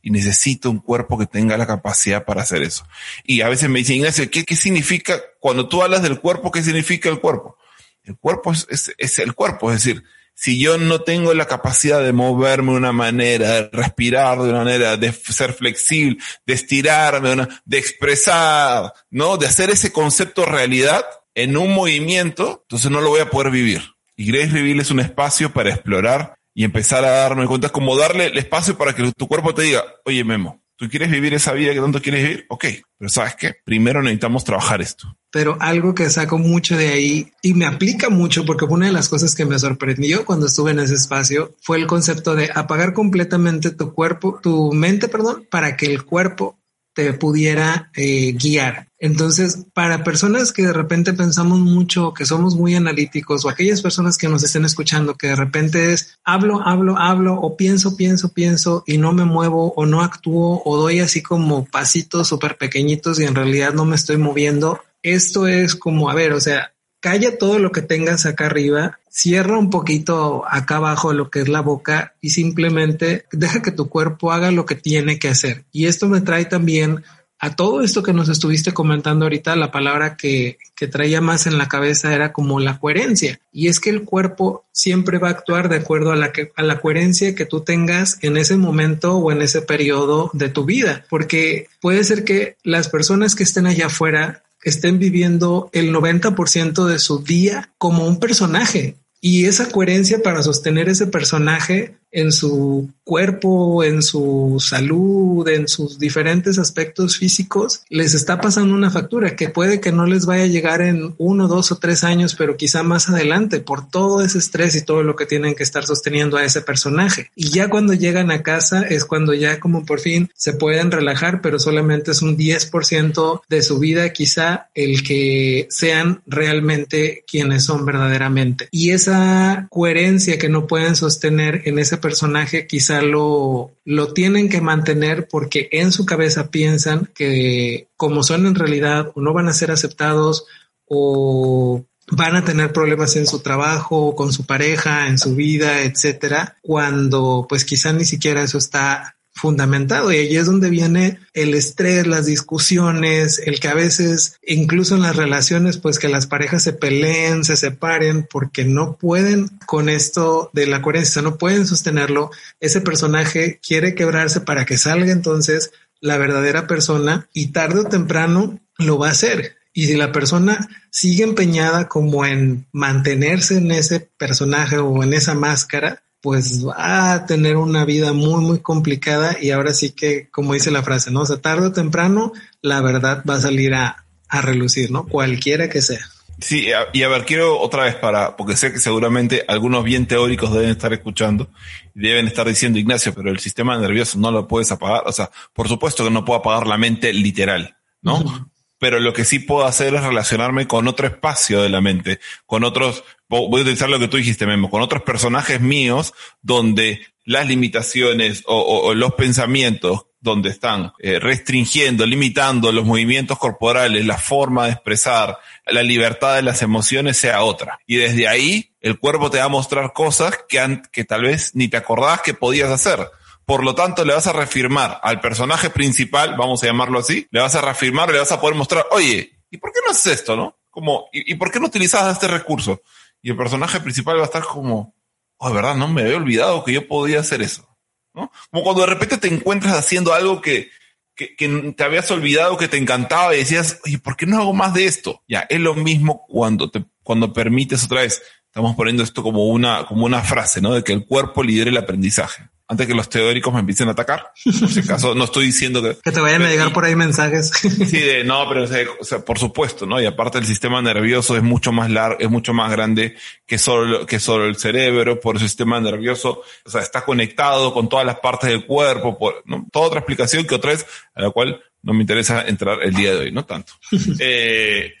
[0.00, 2.88] Y necesito un cuerpo que tenga la capacidad para hacer eso.
[3.24, 6.62] Y a veces me dicen, Ignacio, ¿qué, qué significa, cuando tú hablas del cuerpo, qué
[6.62, 7.58] significa el cuerpo?
[8.04, 10.02] El cuerpo es, es el cuerpo, es decir,
[10.38, 14.64] si yo no tengo la capacidad de moverme de una manera, de respirar de una
[14.64, 19.38] manera, de ser flexible, de estirarme, de expresar, ¿no?
[19.38, 23.82] De hacer ese concepto realidad en un movimiento, entonces no lo voy a poder vivir.
[24.14, 28.26] Y Grace Reveal es un espacio para explorar y empezar a darme cuenta, como darle
[28.26, 31.72] el espacio para que tu cuerpo te diga, oye Memo, ¿tú quieres vivir esa vida
[31.72, 32.46] que tanto quieres vivir?
[32.48, 32.66] Ok,
[32.98, 33.56] pero ¿sabes qué?
[33.64, 38.46] Primero necesitamos trabajar esto pero algo que saco mucho de ahí y me aplica mucho
[38.46, 41.86] porque una de las cosas que me sorprendió cuando estuve en ese espacio fue el
[41.86, 46.58] concepto de apagar completamente tu cuerpo, tu mente, perdón, para que el cuerpo
[46.96, 48.88] te pudiera eh, guiar.
[48.98, 54.16] Entonces, para personas que de repente pensamos mucho, que somos muy analíticos o aquellas personas
[54.16, 58.82] que nos estén escuchando, que de repente es hablo, hablo, hablo o pienso, pienso, pienso
[58.86, 63.24] y no me muevo o no actúo o doy así como pasitos súper pequeñitos y
[63.24, 67.58] en realidad no me estoy moviendo, esto es como, a ver, o sea, calla todo
[67.58, 72.14] lo que tengas acá arriba, cierra un poquito acá abajo lo que es la boca
[72.20, 75.64] y simplemente deja que tu cuerpo haga lo que tiene que hacer.
[75.72, 77.04] Y esto me trae también
[77.38, 81.58] a todo esto que nos estuviste comentando ahorita, la palabra que, que traía más en
[81.58, 83.40] la cabeza era como la coherencia.
[83.52, 86.62] Y es que el cuerpo siempre va a actuar de acuerdo a la, que, a
[86.62, 91.04] la coherencia que tú tengas en ese momento o en ese periodo de tu vida.
[91.10, 96.98] Porque puede ser que las personas que estén allá afuera estén viviendo el 90% de
[96.98, 98.96] su día como un personaje.
[99.20, 105.98] Y esa coherencia para sostener ese personaje en su cuerpo, en su salud, en sus
[105.98, 110.48] diferentes aspectos físicos, les está pasando una factura que puede que no les vaya a
[110.48, 114.74] llegar en uno, dos o tres años, pero quizá más adelante por todo ese estrés
[114.74, 117.30] y todo lo que tienen que estar sosteniendo a ese personaje.
[117.36, 121.40] Y ya cuando llegan a casa es cuando ya como por fin se pueden relajar,
[121.40, 127.86] pero solamente es un 10% de su vida quizá el que sean realmente quienes son
[127.86, 128.68] verdaderamente.
[128.72, 134.60] Y esa coherencia que no pueden sostener en ese personaje quizá lo, lo tienen que
[134.60, 139.52] mantener porque en su cabeza piensan que como son en realidad o no van a
[139.52, 140.46] ser aceptados
[140.86, 146.56] o van a tener problemas en su trabajo, con su pareja, en su vida, etcétera,
[146.62, 152.06] cuando pues quizá ni siquiera eso está fundamentado y ahí es donde viene el estrés,
[152.06, 156.72] las discusiones, el que a veces incluso en las relaciones pues que las parejas se
[156.72, 162.30] peleen, se separen porque no pueden con esto de la coherencia, no pueden sostenerlo.
[162.60, 165.70] Ese personaje quiere quebrarse para que salga entonces
[166.00, 169.56] la verdadera persona y tarde o temprano lo va a hacer.
[169.74, 175.34] Y si la persona sigue empeñada como en mantenerse en ese personaje o en esa
[175.34, 180.54] máscara, pues va a tener una vida muy, muy complicada y ahora sí que, como
[180.54, 181.20] dice la frase, ¿no?
[181.20, 185.06] O sea, tarde o temprano, la verdad va a salir a, a relucir, ¿no?
[185.06, 186.00] Cualquiera que sea.
[186.40, 190.52] Sí, y a ver, quiero otra vez para, porque sé que seguramente algunos bien teóricos
[190.52, 191.48] deben estar escuchando
[191.94, 195.02] y deben estar diciendo, Ignacio, pero el sistema nervioso no lo puedes apagar.
[195.06, 198.50] O sea, por supuesto que no puedo apagar la mente literal, ¿no?
[198.80, 202.64] Pero lo que sí puedo hacer es relacionarme con otro espacio de la mente, con
[202.64, 207.46] otros, voy a utilizar lo que tú dijiste, Memo, con otros personajes míos donde las
[207.46, 214.72] limitaciones o, los pensamientos donde están eh, restringiendo, limitando los movimientos corporales, la forma de
[214.72, 217.80] expresar, la libertad de las emociones sea otra.
[217.86, 221.68] Y desde ahí el cuerpo te va a mostrar cosas que, que tal vez ni
[221.68, 223.10] te acordabas que podías hacer.
[223.46, 227.40] Por lo tanto, le vas a reafirmar al personaje principal, vamos a llamarlo así, le
[227.40, 230.34] vas a reafirmar, le vas a poder mostrar, oye, ¿y por qué no haces esto,
[230.34, 230.58] no?
[230.68, 232.82] Como, ¿y, por qué no utilizas este recurso?
[233.26, 234.94] Y el personaje principal va a estar como,
[235.38, 237.68] oh, verdad, no me había olvidado que yo podía hacer eso.
[238.12, 240.70] Como cuando de repente te encuentras haciendo algo que,
[241.16, 244.74] que, te habías olvidado, que te encantaba y decías, oye, ¿por qué no hago más
[244.74, 245.24] de esto?
[245.26, 249.86] Ya, es lo mismo cuando te, cuando permites otra vez, estamos poniendo esto como una,
[249.86, 250.72] como una frase, ¿no?
[250.72, 254.32] De que el cuerpo lidere el aprendizaje antes que los teóricos me empiecen a atacar.
[254.44, 255.96] Por si acaso, no estoy diciendo que...
[256.02, 257.52] Que te vayan a llegar por ahí mensajes.
[257.86, 260.00] Sí, de, no, pero o sea, por supuesto, ¿no?
[260.00, 264.06] Y aparte el sistema nervioso es mucho más largo, es mucho más grande que solo,
[264.06, 268.18] que solo el cerebro, por el sistema nervioso, o sea, está conectado con todas las
[268.18, 269.66] partes del cuerpo, por, ¿no?
[269.70, 273.12] Toda otra explicación que otra vez, a la cual no me interesa entrar el día
[273.14, 273.74] de hoy, no tanto.
[274.18, 274.94] Eh,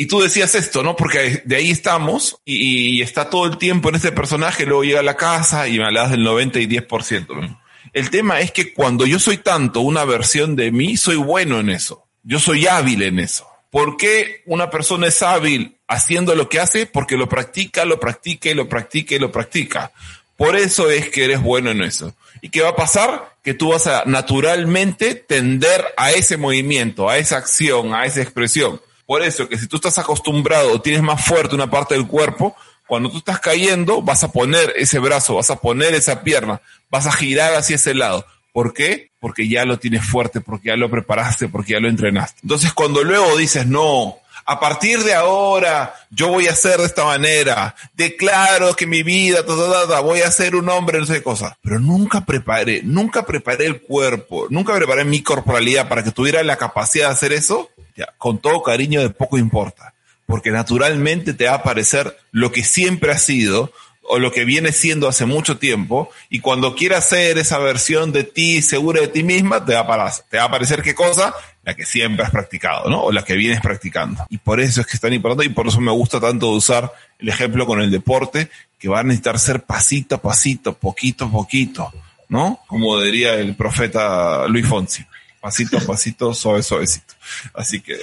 [0.00, 0.96] y tú decías esto, ¿no?
[0.96, 5.02] Porque de ahí estamos y, está todo el tiempo en este personaje, luego llega a
[5.02, 7.58] la casa y me hablas del 90 y 10%.
[7.92, 11.68] El tema es que cuando yo soy tanto una versión de mí, soy bueno en
[11.68, 12.06] eso.
[12.22, 13.46] Yo soy hábil en eso.
[13.68, 16.86] ¿Por qué una persona es hábil haciendo lo que hace?
[16.86, 19.92] Porque lo practica, lo practica y lo practica y lo practica.
[20.38, 22.14] Por eso es que eres bueno en eso.
[22.40, 23.34] ¿Y qué va a pasar?
[23.42, 28.80] Que tú vas a naturalmente tender a ese movimiento, a esa acción, a esa expresión.
[29.10, 32.54] Por eso que si tú estás acostumbrado o tienes más fuerte una parte del cuerpo,
[32.86, 36.60] cuando tú estás cayendo, vas a poner ese brazo, vas a poner esa pierna,
[36.92, 38.24] vas a girar hacia ese lado.
[38.52, 39.10] ¿Por qué?
[39.18, 42.38] Porque ya lo tienes fuerte, porque ya lo preparaste, porque ya lo entrenaste.
[42.44, 44.18] Entonces, cuando luego dices, no,
[44.50, 49.42] a partir de ahora yo voy a ser de esta manera, declaro que mi vida,
[50.02, 51.56] voy a ser un hombre, no sé qué cosa.
[51.62, 56.56] Pero nunca preparé, nunca preparé el cuerpo, nunca preparé mi corporalidad para que tuviera la
[56.56, 57.70] capacidad de hacer eso.
[58.18, 59.94] Con todo cariño de poco importa,
[60.26, 63.70] porque naturalmente te va a parecer lo que siempre ha sido
[64.10, 68.24] o lo que viene siendo hace mucho tiempo, y cuando quieras ser esa versión de
[68.24, 71.74] ti segura de ti misma, te va a, te va a parecer qué cosa, la
[71.74, 73.02] que siempre has practicado, ¿no?
[73.02, 74.26] O la que vienes practicando.
[74.28, 76.92] Y por eso es que es tan importante y por eso me gusta tanto usar
[77.18, 81.30] el ejemplo con el deporte, que va a necesitar ser pasito a pasito, poquito a
[81.30, 81.92] poquito,
[82.28, 82.60] ¿no?
[82.66, 85.04] Como diría el profeta Luis Fonsi
[85.40, 87.14] pasito a pasito, suave, suavecito.
[87.54, 87.96] Así que,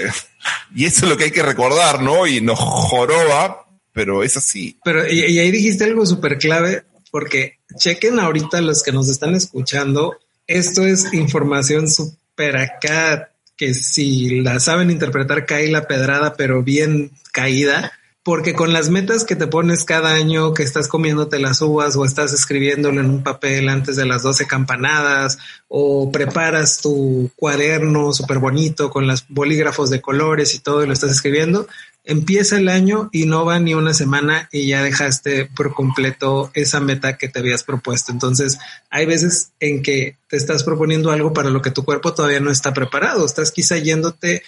[0.76, 2.28] y eso es lo que hay que recordar, ¿no?
[2.28, 3.67] Y nos joroba,
[3.98, 4.78] pero es así.
[4.84, 10.16] Pero, y, ahí dijiste algo súper clave, porque chequen ahorita los que nos están escuchando,
[10.46, 17.10] esto es información súper acá, que si la saben interpretar cae la pedrada, pero bien
[17.34, 17.92] caída
[18.28, 22.04] porque con las metas que te pones cada año, que estás comiéndote las uvas o
[22.04, 25.38] estás escribiéndolo en un papel antes de las 12 campanadas
[25.70, 30.92] o preparas tu cuaderno súper bonito con los bolígrafos de colores y todo y lo
[30.92, 31.70] estás escribiendo,
[32.08, 36.80] empieza el año y no va ni una semana y ya dejaste por completo esa
[36.80, 38.13] meta que te habías propuesto.
[38.13, 38.58] Entonces,
[38.89, 42.50] hay veces en que te estás proponiendo algo para lo que tu cuerpo todavía no
[42.50, 43.26] está preparado.
[43.26, 44.41] Estás quizá yéndote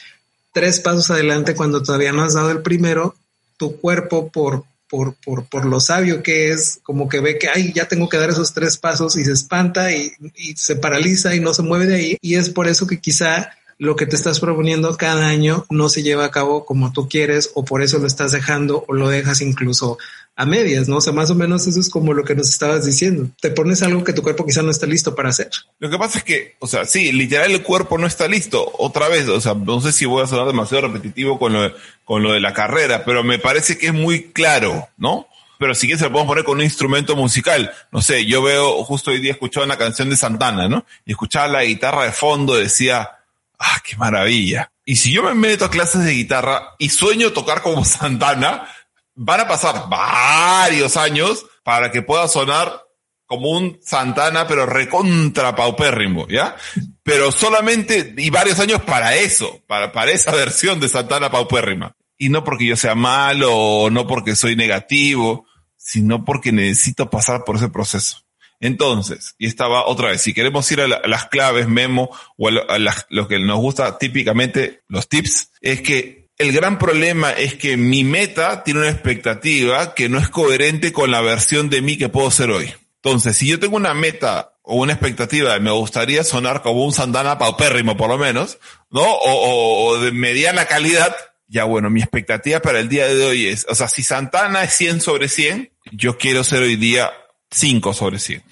[0.53, 3.15] tres pasos adelante cuando todavía no has dado el primero
[3.57, 7.73] tu cuerpo por, por, por, por, lo sabio que es, como que ve que, ay,
[7.73, 11.41] ya tengo que dar esos tres pasos y se espanta y, y se paraliza y
[11.41, 12.17] no se mueve de ahí.
[12.21, 16.03] Y es por eso que quizá lo que te estás proponiendo cada año no se
[16.03, 19.39] lleva a cabo como tú quieres o por eso lo estás dejando o lo dejas
[19.41, 19.97] incluso
[20.35, 20.97] a medias, ¿no?
[20.97, 23.29] O sea, más o menos eso es como lo que nos estabas diciendo.
[23.41, 25.49] Te pones algo que tu cuerpo quizá no está listo para hacer.
[25.79, 28.69] Lo que pasa es que, o sea, sí, literal el cuerpo no está listo.
[28.77, 31.73] Otra vez, o sea, no sé si voy a sonar demasiado repetitivo con lo de,
[32.03, 35.27] con lo de la carrera, pero me parece que es muy claro, ¿no?
[35.57, 37.69] pero si quieres se lo podemos poner con un instrumento musical.
[37.91, 40.85] No sé, yo veo, justo hoy día escuchaba una canción de Santana, ¿no?
[41.05, 43.18] Y escuchaba la guitarra de fondo, decía,
[43.59, 44.71] ¡Ah, qué maravilla!
[44.85, 48.67] Y si yo me meto a clases de guitarra y sueño tocar como Santana,
[49.13, 52.81] van a pasar varios años para que pueda sonar
[53.25, 56.55] como un Santana, pero recontra paupérrimo, ¿ya?
[57.03, 61.95] Pero solamente, y varios años para eso, para, para esa versión de Santana paupérrima.
[62.17, 65.45] Y no porque yo sea malo no porque soy negativo,
[65.77, 68.23] sino porque necesito pasar por ese proceso.
[68.59, 72.77] Entonces, y estaba otra vez, si queremos ir a, las claves, memo, o a,
[73.09, 78.03] lo que nos gusta típicamente, los tips, es que el gran problema es que mi
[78.03, 82.31] meta tiene una expectativa que no es coherente con la versión de mí que puedo
[82.31, 82.73] ser hoy.
[83.01, 86.91] Entonces, si yo tengo una meta o una expectativa de me gustaría sonar como un
[86.91, 89.03] Santana paupérrimo por lo menos, ¿no?
[89.03, 91.15] O, o, de mediana calidad,
[91.47, 94.73] ya bueno, mi expectativa para el día de hoy es, o sea, si Santana es
[94.73, 97.11] 100 sobre 100, yo quiero ser hoy día
[97.51, 98.43] 5 sobre 100.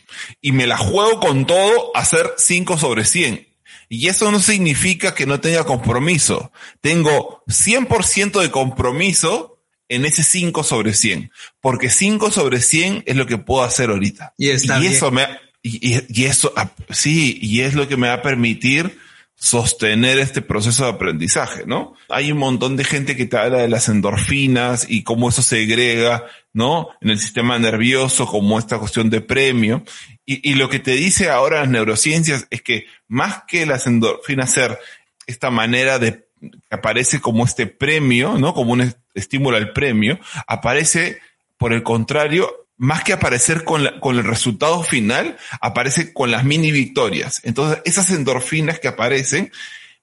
[0.42, 3.48] Y me la juego con todo a ser 5 sobre 100.
[3.90, 6.52] Y eso no significa que no tenga compromiso.
[6.82, 11.32] Tengo 100% de compromiso en ese 5 sobre 100.
[11.62, 14.34] Porque 5 sobre 100 es lo que puedo hacer ahorita.
[14.38, 15.26] Y, eso me,
[15.62, 18.98] y, y, eso, ah, sí, y es lo que me va a permitir
[19.40, 21.94] sostener este proceso de aprendizaje, ¿no?
[22.10, 25.64] Hay un montón de gente que te habla de las endorfinas y cómo eso se
[25.64, 26.90] agrega, ¿no?
[27.02, 29.84] En el sistema nervioso como esta cuestión de premio.
[30.26, 34.52] Y, y lo que te dice ahora las neurociencias es que más que las endorfinas
[34.52, 34.80] ser
[35.28, 38.54] esta manera de que aparece como este premio, ¿no?
[38.54, 41.20] Como un estímulo al premio, aparece
[41.58, 46.72] por el contrario más que aparecer con, con el resultado final, aparece con las mini
[46.72, 47.42] victorias.
[47.44, 49.52] Entonces, esas endorfinas que aparecen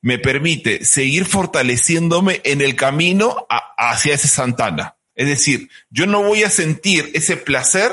[0.04, 3.46] me permite seguir fortaleciéndome en el camino
[3.78, 4.96] hacia ese Santana.
[5.14, 7.90] Es decir, yo no voy a sentir ese placer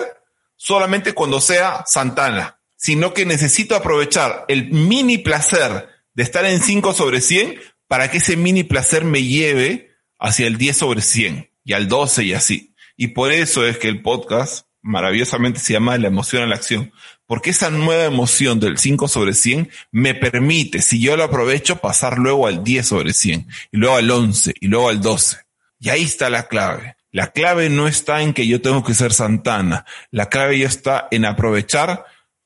[0.57, 6.93] solamente cuando sea Santana, sino que necesito aprovechar el mini placer de estar en 5
[6.93, 11.73] sobre 100 para que ese mini placer me lleve hacia el 10 sobre 100 y
[11.73, 12.75] al 12 y así.
[12.97, 16.91] Y por eso es que el podcast maravillosamente se llama la emoción a la acción,
[17.25, 22.17] porque esa nueva emoción del 5 sobre 100 me permite, si yo lo aprovecho, pasar
[22.17, 25.37] luego al 10 sobre 100, y luego al 11, y luego al 12.
[25.79, 26.95] Y ahí está la clave.
[27.11, 31.07] La clave no está en que yo tengo que ser Santana, la clave ya está
[31.11, 32.05] en aprovechar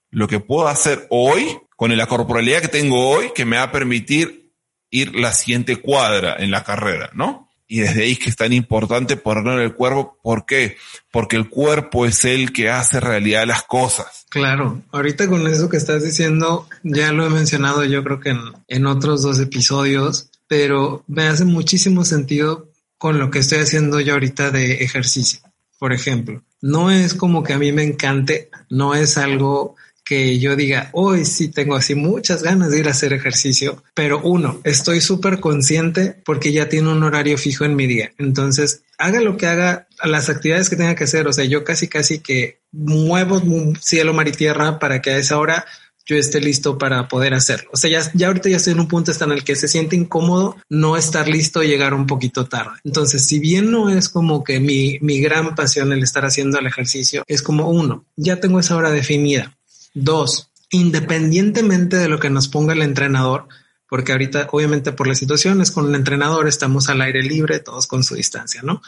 [0.09, 3.71] lo que puedo hacer hoy con la corporalidad que tengo hoy que me va a
[3.71, 4.53] permitir
[4.89, 7.44] ir la siguiente cuadra en la carrera, ¿no?
[7.67, 10.17] Y desde ahí es que es tan importante poner el cuerpo.
[10.21, 10.77] ¿Por qué?
[11.11, 14.25] Porque el cuerpo es el que hace realidad las cosas.
[14.29, 18.39] Claro, ahorita con eso que estás diciendo, ya lo he mencionado yo creo que en,
[18.67, 24.13] en otros dos episodios, pero me hace muchísimo sentido con lo que estoy haciendo yo
[24.13, 25.39] ahorita de ejercicio.
[25.79, 29.75] Por ejemplo, no es como que a mí me encante, no es algo
[30.05, 34.21] que yo diga, hoy sí tengo así muchas ganas de ir a hacer ejercicio, pero
[34.21, 38.11] uno, estoy súper consciente porque ya tiene un horario fijo en mi día.
[38.19, 41.27] Entonces, haga lo que haga, las actividades que tenga que hacer.
[41.27, 43.41] O sea, yo casi, casi que muevo
[43.81, 45.65] cielo, mar y tierra para que a esa hora
[46.05, 47.69] yo esté listo para poder hacerlo.
[47.73, 49.67] O sea, ya, ya ahorita ya estoy en un punto hasta en el que se
[49.67, 52.77] siente incómodo no estar listo y llegar un poquito tarde.
[52.83, 56.67] Entonces, si bien no es como que mi, mi gran pasión el estar haciendo el
[56.67, 59.57] ejercicio, es como uno, ya tengo esa hora definida.
[59.95, 63.47] Dos, independientemente de lo que nos ponga el entrenador,
[63.89, 68.03] porque ahorita obviamente por las situaciones con el entrenador estamos al aire libre, todos con
[68.03, 68.81] su distancia, ¿no?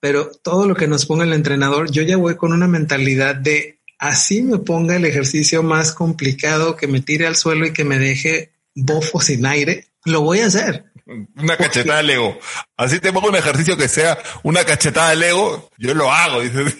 [0.00, 3.78] Pero todo lo que nos ponga el entrenador, yo ya voy con una mentalidad de
[3.98, 7.98] así me ponga el ejercicio más complicado, que me tire al suelo y que me
[7.98, 10.84] deje bofo sin aire, lo voy a hacer.
[11.36, 12.38] Una cachetada de Lego.
[12.76, 16.40] Así te pongo un ejercicio que sea una cachetada de Lego, yo lo hago.
[16.40, 16.76] Dices.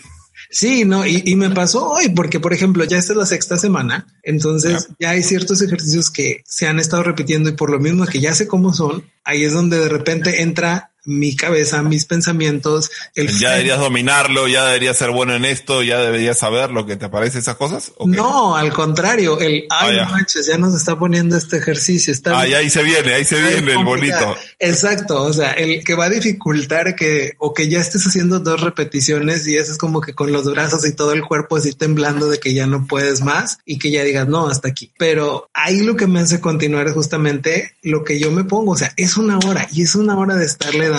[0.51, 4.07] Sí, no, y, me pasó hoy, porque por ejemplo, ya esta es la sexta semana,
[4.23, 8.21] entonces ya hay ciertos ejercicios que se han estado repitiendo y por lo mismo que
[8.21, 12.91] ya sé cómo son, ahí es donde de repente entra mi cabeza, mis pensamientos.
[13.15, 16.97] El ya deberías dominarlo, ya deberías ser bueno en esto, ya deberías saber lo que
[16.97, 17.93] te parece esas cosas.
[18.05, 22.13] No, al contrario, el ay ah, manches, ya nos está poniendo este ejercicio.
[22.13, 24.37] Está ahí se viene, ahí se viene el bonito.
[24.59, 25.23] Exacto.
[25.23, 29.47] O sea, el que va a dificultar que, o que ya estés haciendo dos repeticiones
[29.47, 32.39] y eso es como que con los brazos y todo el cuerpo así temblando de
[32.39, 34.93] que ya no puedes más y que ya digas no, hasta aquí.
[34.99, 38.73] Pero ahí lo que me hace continuar es justamente lo que yo me pongo.
[38.73, 40.98] O sea, es una hora y es una hora de estarle dando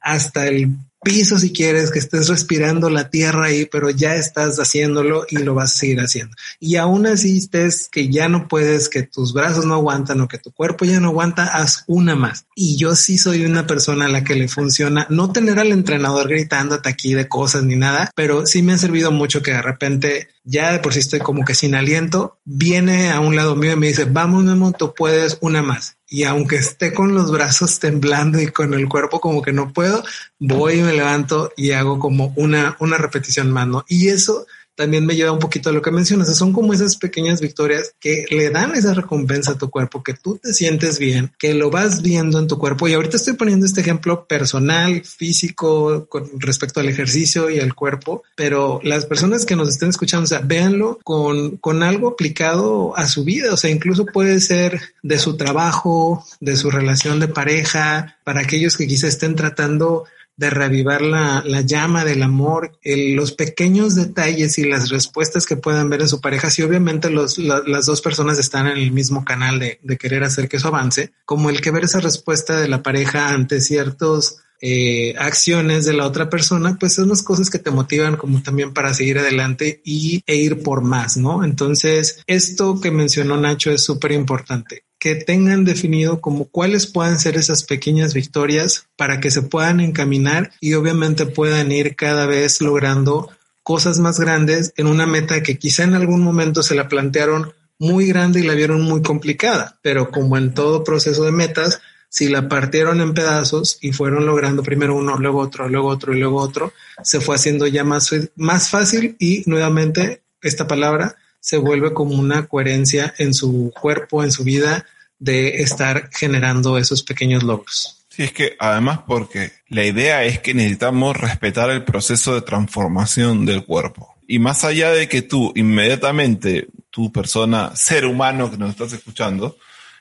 [0.00, 5.26] hasta el piso si quieres, que estés respirando la tierra ahí, pero ya estás haciéndolo
[5.28, 6.34] y lo vas a seguir haciendo.
[6.58, 10.38] Y aún así estés que ya no puedes, que tus brazos no aguantan o que
[10.38, 12.46] tu cuerpo ya no aguanta, haz una más.
[12.56, 16.28] Y yo sí soy una persona a la que le funciona no tener al entrenador
[16.28, 20.28] gritándote aquí de cosas ni nada, pero sí me ha servido mucho que de repente
[20.42, 23.76] ya de por sí estoy como que sin aliento, viene a un lado mío y
[23.76, 28.40] me dice, vamos Memo, tú puedes una más y aunque esté con los brazos temblando
[28.40, 30.04] y con el cuerpo como que no puedo,
[30.38, 33.84] voy y me levanto y hago como una, una repetición más, ¿no?
[33.88, 36.34] Y eso también me lleva un poquito a lo que mencionas.
[36.36, 40.38] son como esas pequeñas victorias que le dan esa recompensa a tu cuerpo, que tú
[40.42, 42.88] te sientes bien, que lo vas viendo en tu cuerpo.
[42.88, 48.22] Y ahorita estoy poniendo este ejemplo personal, físico, con respecto al ejercicio y al cuerpo,
[48.34, 53.06] pero las personas que nos estén escuchando, o sea, véanlo con, con algo aplicado a
[53.06, 53.52] su vida.
[53.52, 58.76] O sea, incluso puede ser de su trabajo, de su relación de pareja, para aquellos
[58.76, 60.04] que quizá estén tratando
[60.36, 65.88] de reavivar la, la llama del amor, los pequeños detalles y las respuestas que puedan
[65.90, 69.58] ver en su pareja, si obviamente los, las dos personas están en el mismo canal
[69.58, 72.82] de, de, querer hacer que eso avance, como el que ver esa respuesta de la
[72.82, 77.70] pareja ante ciertos eh, acciones de la otra persona, pues son las cosas que te
[77.70, 81.44] motivan como también para seguir adelante y, e ir por más, ¿no?
[81.44, 87.36] Entonces, esto que mencionó Nacho es súper importante que tengan definido como cuáles puedan ser
[87.36, 93.28] esas pequeñas victorias para que se puedan encaminar y obviamente puedan ir cada vez logrando
[93.62, 98.06] cosas más grandes en una meta que quizá en algún momento se la plantearon muy
[98.06, 102.48] grande y la vieron muy complicada, pero como en todo proceso de metas, si la
[102.48, 106.72] partieron en pedazos y fueron logrando primero uno, luego otro, luego otro y luego otro,
[107.02, 112.46] se fue haciendo ya más, más fácil y nuevamente esta palabra se vuelve como una
[112.46, 114.86] coherencia en su cuerpo, en su vida,
[115.18, 118.06] de estar generando esos pequeños logros.
[118.08, 123.44] Sí, es que además porque la idea es que necesitamos respetar el proceso de transformación
[123.44, 124.14] del cuerpo.
[124.28, 129.56] Y más allá de que tú inmediatamente, tu persona, ser humano que nos estás escuchando,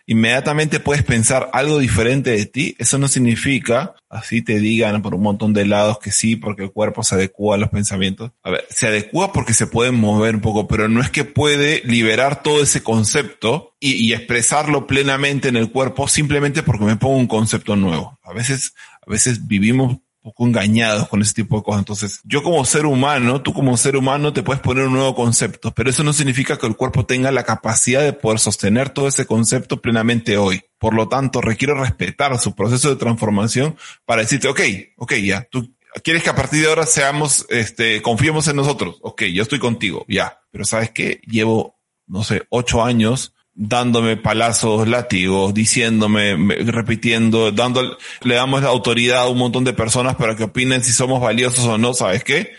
[0.05, 5.21] inmediatamente puedes pensar algo diferente de ti, eso no significa, así te digan por un
[5.21, 8.31] montón de lados que sí, porque el cuerpo se adecua a los pensamientos.
[8.43, 11.81] A ver, se adecua porque se puede mover un poco, pero no es que puede
[11.85, 17.17] liberar todo ese concepto y, y expresarlo plenamente en el cuerpo simplemente porque me pongo
[17.17, 18.19] un concepto nuevo.
[18.23, 18.73] A veces,
[19.05, 21.79] a veces vivimos poco engañados con ese tipo de cosas.
[21.79, 25.71] Entonces, yo como ser humano, tú como ser humano te puedes poner un nuevo concepto,
[25.71, 29.25] pero eso no significa que el cuerpo tenga la capacidad de poder sostener todo ese
[29.25, 30.61] concepto plenamente hoy.
[30.79, 34.61] Por lo tanto, requiero respetar su proceso de transformación para decirte, ok,
[34.97, 38.97] ok, ya, tú quieres que a partir de ahora seamos, este, confiemos en nosotros.
[39.01, 40.41] Ok, yo estoy contigo, ya.
[40.51, 46.35] Pero sabes que llevo, no sé, ocho años dándome palazos, látigos, diciéndome,
[46.65, 50.91] repitiendo, dando, le damos la autoridad a un montón de personas para que opinen si
[50.91, 52.53] somos valiosos o no, ¿sabes qué?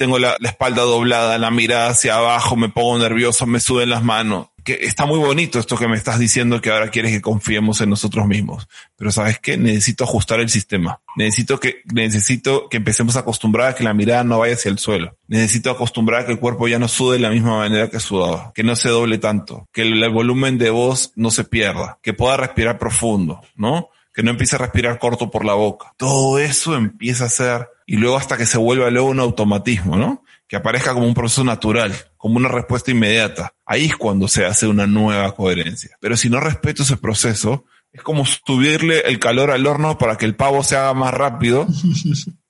[0.00, 4.46] Tengo la, espalda doblada, la mirada hacia abajo, me pongo nervioso, me suben las manos
[4.64, 7.90] que está muy bonito esto que me estás diciendo que ahora quieres que confiemos en
[7.90, 8.66] nosotros mismos.
[8.96, 9.58] Pero sabes qué?
[9.58, 11.02] Necesito ajustar el sistema.
[11.16, 14.78] Necesito que, necesito que empecemos a acostumbrar a que la mirada no vaya hacia el
[14.78, 15.18] suelo.
[15.28, 18.52] Necesito acostumbrar a que el cuerpo ya no sude de la misma manera que sudaba.
[18.54, 19.68] Que no se doble tanto.
[19.70, 21.98] Que el, el volumen de voz no se pierda.
[22.02, 23.90] Que pueda respirar profundo, ¿no?
[24.12, 25.94] Que no empiece a respirar corto por la boca.
[25.96, 30.22] Todo eso empieza a ser y luego hasta que se vuelva luego un automatismo, ¿no?
[30.50, 33.54] que aparezca como un proceso natural, como una respuesta inmediata.
[33.64, 35.96] Ahí es cuando se hace una nueva coherencia.
[36.00, 40.26] Pero si no respeto ese proceso, es como subirle el calor al horno para que
[40.26, 41.68] el pavo se haga más rápido.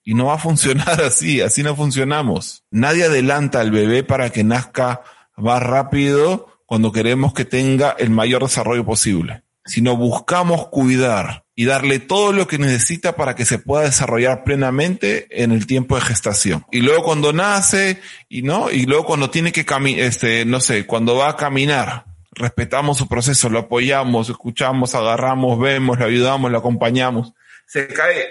[0.02, 2.64] Y no va a funcionar así, así no funcionamos.
[2.70, 5.02] Nadie adelanta al bebé para que nazca
[5.36, 11.98] más rápido cuando queremos que tenga el mayor desarrollo posible, sino buscamos cuidar y darle
[11.98, 16.64] todo lo que necesita para que se pueda desarrollar plenamente en el tiempo de gestación.
[16.72, 18.00] Y luego cuando nace
[18.30, 22.06] y no, y luego cuando tiene que caminar, este, no sé, cuando va a caminar,
[22.32, 27.34] respetamos su proceso, lo apoyamos, escuchamos, agarramos, vemos, le ayudamos, le acompañamos.
[27.66, 28.24] Se cae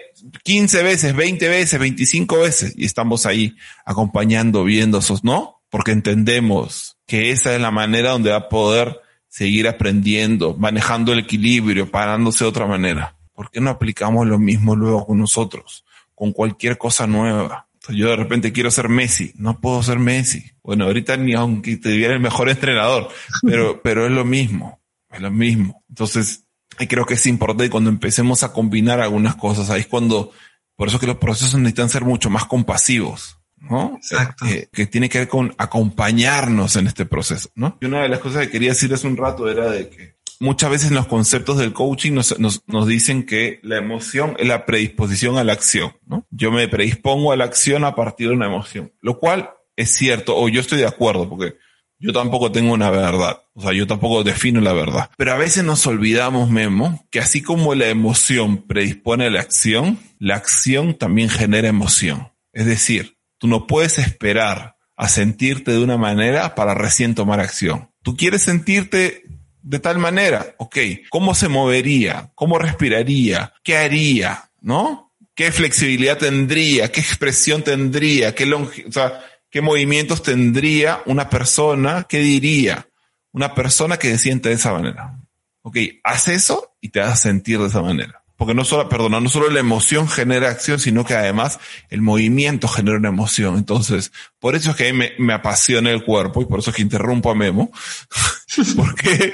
[0.44, 3.56] 15 veces, 20 veces, 25 veces y estamos ahí
[3.86, 5.62] acompañando, viendo esos, ¿no?
[5.70, 11.20] Porque entendemos que esa es la manera donde va a poder seguir aprendiendo, manejando el
[11.20, 13.19] equilibrio, parándose de otra manera.
[13.40, 15.86] ¿Por qué no aplicamos lo mismo luego con nosotros?
[16.14, 17.70] Con cualquier cosa nueva.
[17.88, 20.52] yo de repente quiero ser Messi, no puedo ser Messi.
[20.62, 23.08] Bueno, ahorita ni aunque te diera el mejor entrenador,
[23.42, 25.86] pero, pero es lo mismo, es lo mismo.
[25.88, 26.48] Entonces,
[26.90, 30.34] creo que es importante cuando empecemos a combinar algunas cosas, ahí es cuando,
[30.76, 33.38] por eso que los procesos necesitan ser mucho más compasivos.
[33.56, 33.94] ¿no?
[33.96, 34.46] Exacto.
[34.48, 37.78] Eh, que tiene que ver con acompañarnos en este proceso, ¿no?
[37.80, 40.70] Y una de las cosas que quería decir hace un rato era de que muchas
[40.70, 45.44] veces los conceptos del coaching nos, nos, dicen que la emoción es la predisposición a
[45.44, 46.26] la acción, ¿no?
[46.32, 50.38] Yo me predispongo a la acción a partir de una emoción, lo cual es cierto,
[50.38, 51.56] o yo estoy de acuerdo, porque
[52.00, 55.10] yo tampoco tengo una verdad, o sea, yo tampoco defino la verdad.
[55.18, 60.00] Pero a veces nos olvidamos, Memo, que así como la emoción predispone a la acción,
[60.18, 62.32] la acción también genera emoción.
[62.54, 67.92] Es decir, tú no puedes esperar a sentirte de una manera para recién tomar acción.
[68.02, 69.24] Tú quieres sentirte
[69.62, 70.78] de tal manera, ok,
[71.10, 72.32] ¿cómo se movería?
[72.36, 73.54] ¿Cómo respiraría?
[73.64, 74.50] ¿Qué haría?
[74.62, 75.14] ¿No?
[75.36, 76.92] ¿Qué flexibilidad tendría?
[76.92, 78.36] ¿Qué expresión tendría?
[78.36, 82.90] ¿Qué movimientos tendría una persona, qué diría
[83.32, 85.20] una persona que se siente de esa manera.
[85.62, 88.24] Ok, haz eso y te vas a sentir de esa manera.
[88.40, 91.60] Porque no solo, perdona, no solo la emoción genera acción, sino que además
[91.90, 93.58] el movimiento genera una emoción.
[93.58, 96.82] Entonces, por eso es que me, me apasiona el cuerpo y por eso es que
[96.82, 97.70] interrumpo a Memo.
[98.78, 99.34] porque,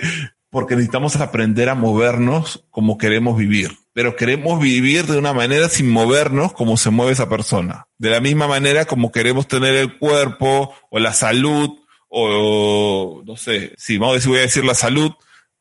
[0.49, 3.77] porque necesitamos aprender a movernos como queremos vivir.
[3.93, 7.85] Pero queremos vivir de una manera sin movernos como se mueve esa persona.
[7.99, 11.77] De la misma manera como queremos tener el cuerpo o la salud
[12.07, 15.11] o, no sé, si vamos a voy a decir la salud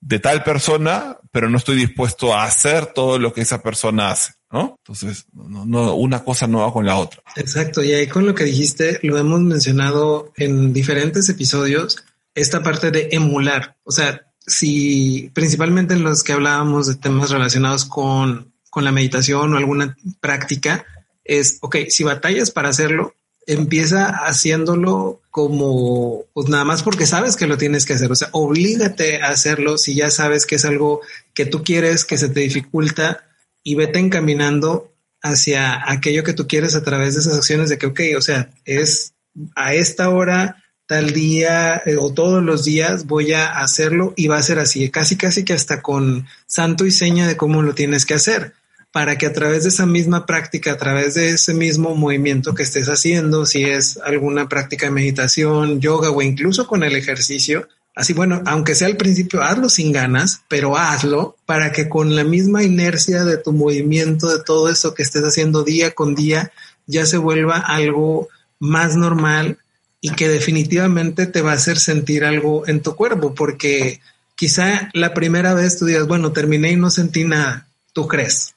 [0.07, 4.34] de tal persona, pero no estoy dispuesto a hacer todo lo que esa persona hace.
[4.52, 4.76] ¿no?
[4.78, 7.22] Entonces, no, no, una cosa no va con la otra.
[7.36, 12.90] Exacto, y ahí con lo que dijiste, lo hemos mencionado en diferentes episodios, esta parte
[12.90, 13.78] de emular.
[13.82, 19.55] O sea, si principalmente en los que hablábamos de temas relacionados con, con la meditación
[19.55, 20.84] o alguna práctica,
[21.24, 23.14] es, ok, si batallas para hacerlo,
[23.47, 28.11] empieza haciéndolo como, pues nada más porque sabes que lo tienes que hacer.
[28.11, 31.01] O sea, oblígate a hacerlo si ya sabes que es algo
[31.34, 33.26] que tú quieres, que se te dificulta
[33.62, 34.92] y vete encaminando
[35.22, 38.51] hacia aquello que tú quieres a través de esas acciones de que, ok, o sea,
[38.64, 39.14] es
[39.57, 44.36] a esta hora tal día eh, o todos los días voy a hacerlo y va
[44.36, 48.05] a ser así, casi casi que hasta con santo y seña de cómo lo tienes
[48.05, 48.53] que hacer,
[48.95, 52.62] para que a través de esa misma práctica, a través de ese mismo movimiento que
[52.62, 57.66] estés haciendo, si es alguna práctica de meditación, yoga o incluso con el ejercicio,
[57.97, 62.22] así bueno, aunque sea al principio, hazlo sin ganas, pero hazlo para que con la
[62.22, 66.53] misma inercia de tu movimiento, de todo eso que estés haciendo día con día,
[66.86, 68.28] ya se vuelva algo
[68.61, 69.59] más normal,
[70.01, 74.01] y que definitivamente te va a hacer sentir algo en tu cuerpo, porque
[74.36, 78.53] quizá la primera vez tú digas, bueno, terminé y no sentí nada, tú crees,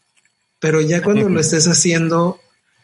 [0.60, 2.40] pero ya cuando lo estés haciendo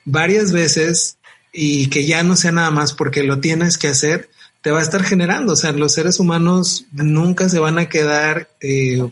[0.05, 1.17] varias veces
[1.51, 4.30] y que ya no sea nada más porque lo tienes que hacer,
[4.61, 8.49] te va a estar generando, o sea, los seres humanos nunca se van a quedar
[8.61, 9.03] eh,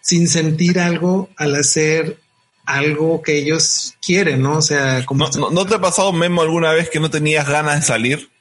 [0.00, 2.18] sin sentir algo al hacer
[2.64, 4.58] algo que ellos quieren, ¿no?
[4.58, 5.28] O sea, como...
[5.28, 8.31] ¿No, no te ha pasado, Memo, alguna vez que no tenías ganas de salir?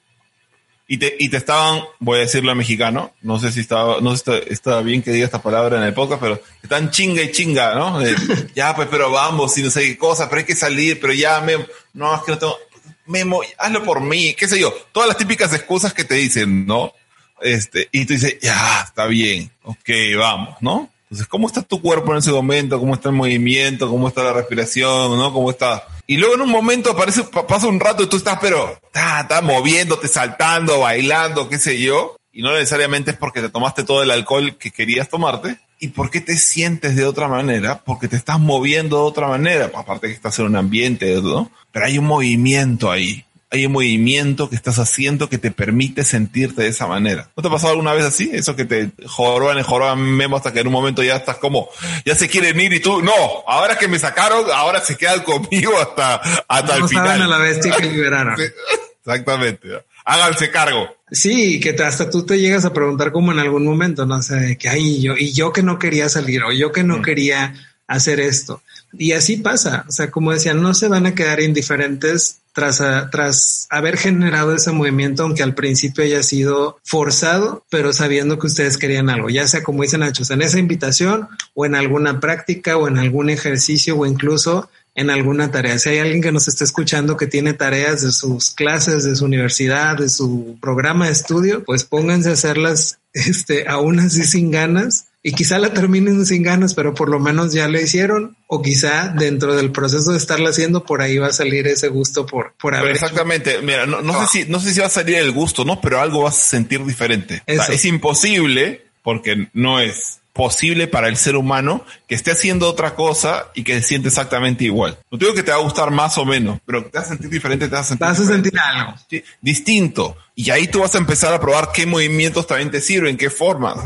[0.91, 4.13] Y te, y te estaban, voy a decirlo en mexicano, no sé si estaba, no
[4.13, 7.31] sé si está, bien que diga esta palabra en el podcast, pero están chinga y
[7.31, 8.01] chinga, ¿no?
[8.55, 11.39] ya, pues, pero vamos, y no sé qué cosa, pero hay que salir, pero ya,
[11.39, 11.63] Memo,
[11.93, 12.57] no, es que no tengo,
[13.05, 16.91] Memo, hazlo por mí, qué sé yo, todas las típicas excusas que te dicen, ¿no?
[17.39, 20.91] Este, y tú dices, ya, está bien, ok, vamos, ¿no?
[21.03, 22.77] Entonces, ¿cómo está tu cuerpo en ese momento?
[22.77, 23.89] ¿Cómo está el movimiento?
[23.89, 25.17] ¿Cómo está la respiración?
[25.17, 25.31] ¿No?
[25.31, 25.87] ¿Cómo está?
[26.07, 30.07] Y luego en un momento aparece, pasa un rato y tú estás, pero, estás moviéndote,
[30.07, 32.15] saltando, bailando, qué sé yo.
[32.33, 35.57] Y no necesariamente es porque te tomaste todo el alcohol que querías tomarte.
[35.79, 37.81] ¿Y por qué te sientes de otra manera?
[37.83, 39.71] Porque te estás moviendo de otra manera.
[39.73, 41.51] Aparte que estás en un ambiente, ¿no?
[41.71, 46.63] Pero hay un movimiento ahí hay un movimiento que estás haciendo que te permite sentirte
[46.63, 47.29] de esa manera.
[47.35, 48.29] ¿No te ha pasado alguna vez así?
[48.31, 51.67] Eso que te joroban y joroban memo hasta que en un momento ya estás como,
[52.05, 53.11] ya se quieren ir y tú, no,
[53.45, 56.15] ahora que me sacaron, ahora se quedan conmigo hasta,
[56.47, 57.21] hasta el final.
[57.21, 58.37] a la bestia que liberaron.
[59.05, 59.67] Exactamente.
[60.05, 60.95] Háganse cargo.
[61.11, 64.69] Sí, que hasta tú te llegas a preguntar como en algún momento, no sé, que
[64.69, 67.01] ay, yo, y yo que no quería salir, o yo que no mm.
[67.01, 67.53] quería
[67.87, 68.61] hacer esto.
[68.93, 69.85] Y así pasa.
[69.89, 72.81] O sea, como decía, no se van a quedar indiferentes tras,
[73.11, 78.77] tras haber generado ese movimiento, aunque al principio haya sido forzado, pero sabiendo que ustedes
[78.77, 82.87] querían algo, ya sea como dicen Nacho, en esa invitación o en alguna práctica o
[82.87, 85.79] en algún ejercicio o incluso en alguna tarea.
[85.79, 89.25] Si hay alguien que nos está escuchando que tiene tareas de sus clases, de su
[89.25, 95.05] universidad, de su programa de estudio, pues pónganse a hacerlas este, aún así sin ganas
[95.23, 99.09] y quizá la terminen sin ganas, pero por lo menos ya le hicieron o quizá
[99.09, 102.73] dentro del proceso de estarla haciendo por ahí va a salir ese gusto por, por
[102.75, 102.91] haber.
[102.91, 103.61] exactamente.
[103.61, 105.79] Mira, no, no sé si, no sé si va a salir el gusto, ¿no?
[105.79, 107.43] Pero algo vas a sentir diferente.
[107.45, 113.49] es imposible porque no es posible para el ser humano que esté haciendo otra cosa
[113.53, 114.97] y que se siente exactamente igual.
[115.11, 117.29] No digo que te va a gustar más o menos, pero te vas a sentir
[117.29, 118.93] diferente, te vas a sentir, vas a sentir algo.
[119.41, 120.17] distinto.
[120.33, 123.77] Y ahí tú vas a empezar a probar qué movimientos también te sirven, qué formas.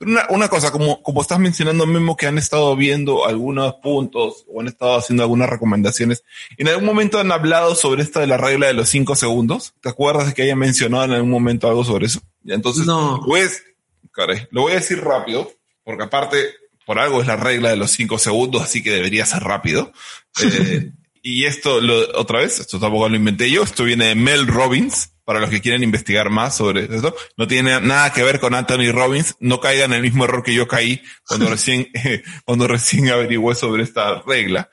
[0.00, 4.60] Una, una cosa, como, como estás mencionando mismo que han estado viendo algunos puntos o
[4.60, 6.22] han estado haciendo algunas recomendaciones,
[6.56, 9.74] ¿en algún momento han hablado sobre esta de la regla de los cinco segundos?
[9.80, 12.20] ¿Te acuerdas de que haya mencionado en algún momento algo sobre eso?
[12.44, 13.20] Y entonces, no.
[13.26, 13.64] pues,
[14.12, 15.50] caray, lo voy a decir rápido,
[15.82, 16.54] porque aparte,
[16.86, 19.92] por algo es la regla de los cinco segundos, así que debería ser rápido.
[20.40, 24.46] Eh, y esto, lo, otra vez, esto tampoco lo inventé yo, esto viene de Mel
[24.46, 27.14] Robbins, para los que quieren investigar más sobre esto.
[27.36, 29.34] No tiene nada que ver con Anthony Robbins.
[29.40, 31.92] No caigan en el mismo error que yo caí cuando recién,
[32.46, 34.70] cuando recién averigué sobre esta regla.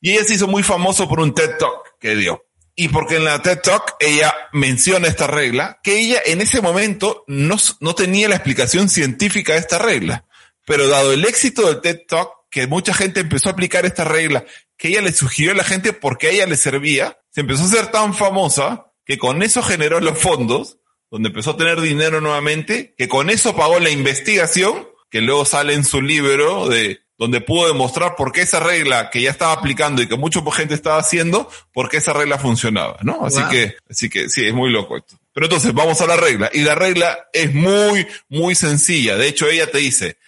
[0.00, 2.46] Y ella se hizo muy famoso por un TED Talk que dio.
[2.74, 7.24] Y porque en la TED Talk ella menciona esta regla, que ella en ese momento
[7.26, 10.24] no, no tenía la explicación científica de esta regla.
[10.64, 14.42] Pero dado el éxito del TED Talk, que mucha gente empezó a aplicar esta regla,
[14.78, 17.68] que ella le sugirió a la gente porque a ella le servía, se empezó a
[17.68, 20.78] ser tan famosa que con eso generó los fondos,
[21.10, 25.74] donde empezó a tener dinero nuevamente, que con eso pagó la investigación, que luego sale
[25.74, 30.00] en su libro de donde pudo demostrar por qué esa regla que ya estaba aplicando
[30.00, 33.26] y que mucha gente estaba haciendo, por qué esa regla funcionaba, ¿no?
[33.26, 35.18] Así que, así que sí, es muy loco esto.
[35.32, 36.48] Pero entonces vamos a la regla.
[36.52, 39.16] Y la regla es muy, muy sencilla.
[39.16, 40.18] De hecho, ella te dice,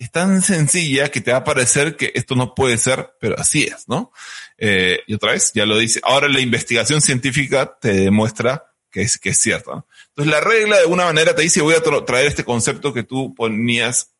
[0.00, 3.62] es tan sencilla que te va a parecer que esto no puede ser, pero así
[3.62, 4.10] es, ¿no?
[4.64, 5.98] Eh, y otra vez, ya lo dice.
[6.04, 9.84] Ahora la investigación científica te demuestra que es, que es cierta.
[10.10, 13.34] Entonces la regla de una manera te dice, voy a traer este concepto que tú
[13.34, 14.12] ponías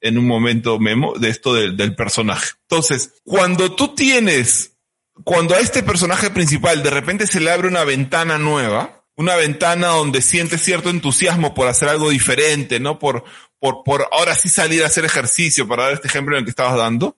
[0.00, 2.52] en un momento memo de esto del personaje.
[2.62, 4.76] Entonces, cuando tú tienes,
[5.24, 9.88] cuando a este personaje principal de repente se le abre una ventana nueva, una ventana
[9.88, 13.00] donde siente cierto entusiasmo por hacer algo diferente, ¿no?
[13.00, 13.24] Por,
[13.58, 16.50] por, por ahora sí salir a hacer ejercicio, para dar este ejemplo en el que
[16.50, 17.16] estabas dando,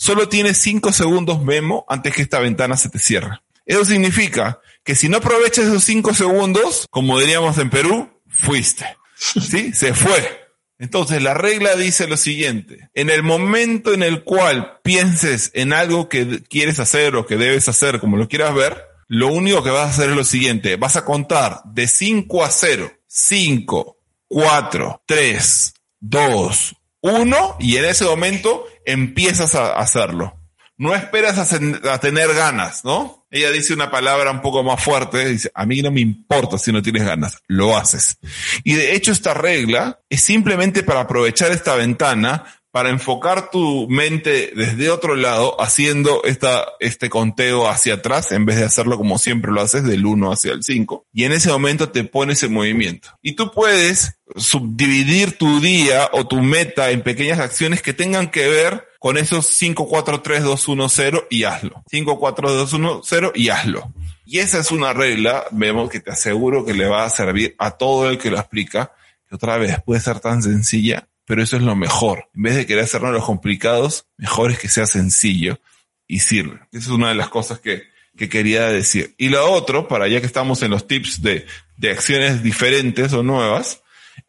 [0.00, 3.38] solo tienes cinco segundos memo antes que esta ventana se te cierre.
[3.66, 8.86] Eso significa que si no aprovechas esos cinco segundos, como diríamos en Perú, fuiste.
[9.14, 9.74] ¿Sí?
[9.74, 10.40] Se fue.
[10.78, 16.08] Entonces la regla dice lo siguiente, en el momento en el cual pienses en algo
[16.08, 19.88] que quieres hacer o que debes hacer, como lo quieras ver, lo único que vas
[19.88, 23.98] a hacer es lo siguiente, vas a contar de 5 a 0, 5,
[24.28, 30.36] 4, 3, 2, 1 y en ese momento empiezas a hacerlo.
[30.76, 33.20] No esperas a, a tener ganas, ¿no?
[33.30, 36.72] ella dice una palabra un poco más fuerte, dice, a mí no me importa si
[36.72, 38.18] no tienes ganas, lo haces.
[38.64, 44.52] Y de hecho esta regla es simplemente para aprovechar esta ventana para enfocar tu mente
[44.54, 49.50] desde otro lado, haciendo esta, este conteo hacia atrás, en vez de hacerlo como siempre
[49.50, 51.06] lo haces, del 1 hacia el 5.
[51.12, 53.08] Y en ese momento te pones en movimiento.
[53.22, 58.48] Y tú puedes subdividir tu día o tu meta en pequeñas acciones que tengan que
[58.48, 61.82] ver con esos 5, 4, 3, 2, 1, 0 y hazlo.
[61.90, 63.92] 5, 4, 2, 1, 0 y hazlo.
[64.24, 67.72] Y esa es una regla, vemos que te aseguro que le va a servir a
[67.72, 68.92] todo el que lo explica,
[69.28, 72.28] que otra vez puede ser tan sencilla, pero eso es lo mejor.
[72.34, 75.60] En vez de querer hacernos los complicados, mejor es que sea sencillo
[76.08, 76.58] y sirve.
[76.72, 77.84] Esa es una de las cosas que,
[78.16, 79.14] que quería decir.
[79.16, 83.22] Y lo otro, para ya que estamos en los tips de, de acciones diferentes o
[83.22, 83.80] nuevas,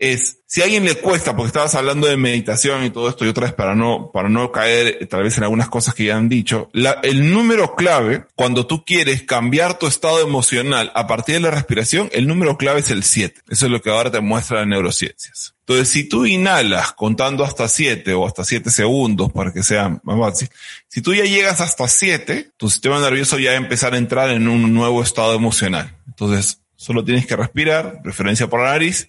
[0.01, 3.27] es, si a alguien le cuesta, porque estabas hablando de meditación y todo esto y
[3.27, 6.17] otra vez para no, para no caer eh, tal vez en algunas cosas que ya
[6.17, 11.35] han dicho, la, el número clave, cuando tú quieres cambiar tu estado emocional a partir
[11.35, 13.41] de la respiración, el número clave es el 7.
[13.47, 15.53] Eso es lo que ahora te muestra las neurociencias.
[15.59, 20.19] Entonces, si tú inhalas contando hasta 7 o hasta 7 segundos para que sea más
[20.19, 20.49] fácil,
[20.87, 24.31] si tú ya llegas hasta 7, tu sistema nervioso ya va a empezar a entrar
[24.31, 25.95] en un nuevo estado emocional.
[26.07, 29.07] Entonces, solo tienes que respirar, referencia por la nariz,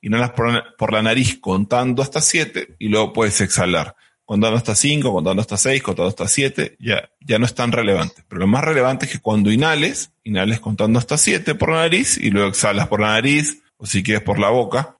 [0.00, 3.96] inhalas por, por la nariz contando hasta 7 y luego puedes exhalar.
[4.24, 8.24] Contando hasta 5, contando hasta 6, contando hasta 7, ya, ya no es tan relevante.
[8.28, 12.18] Pero lo más relevante es que cuando inhales, inhales contando hasta 7 por la nariz
[12.18, 14.96] y luego exhalas por la nariz o si quieres por la boca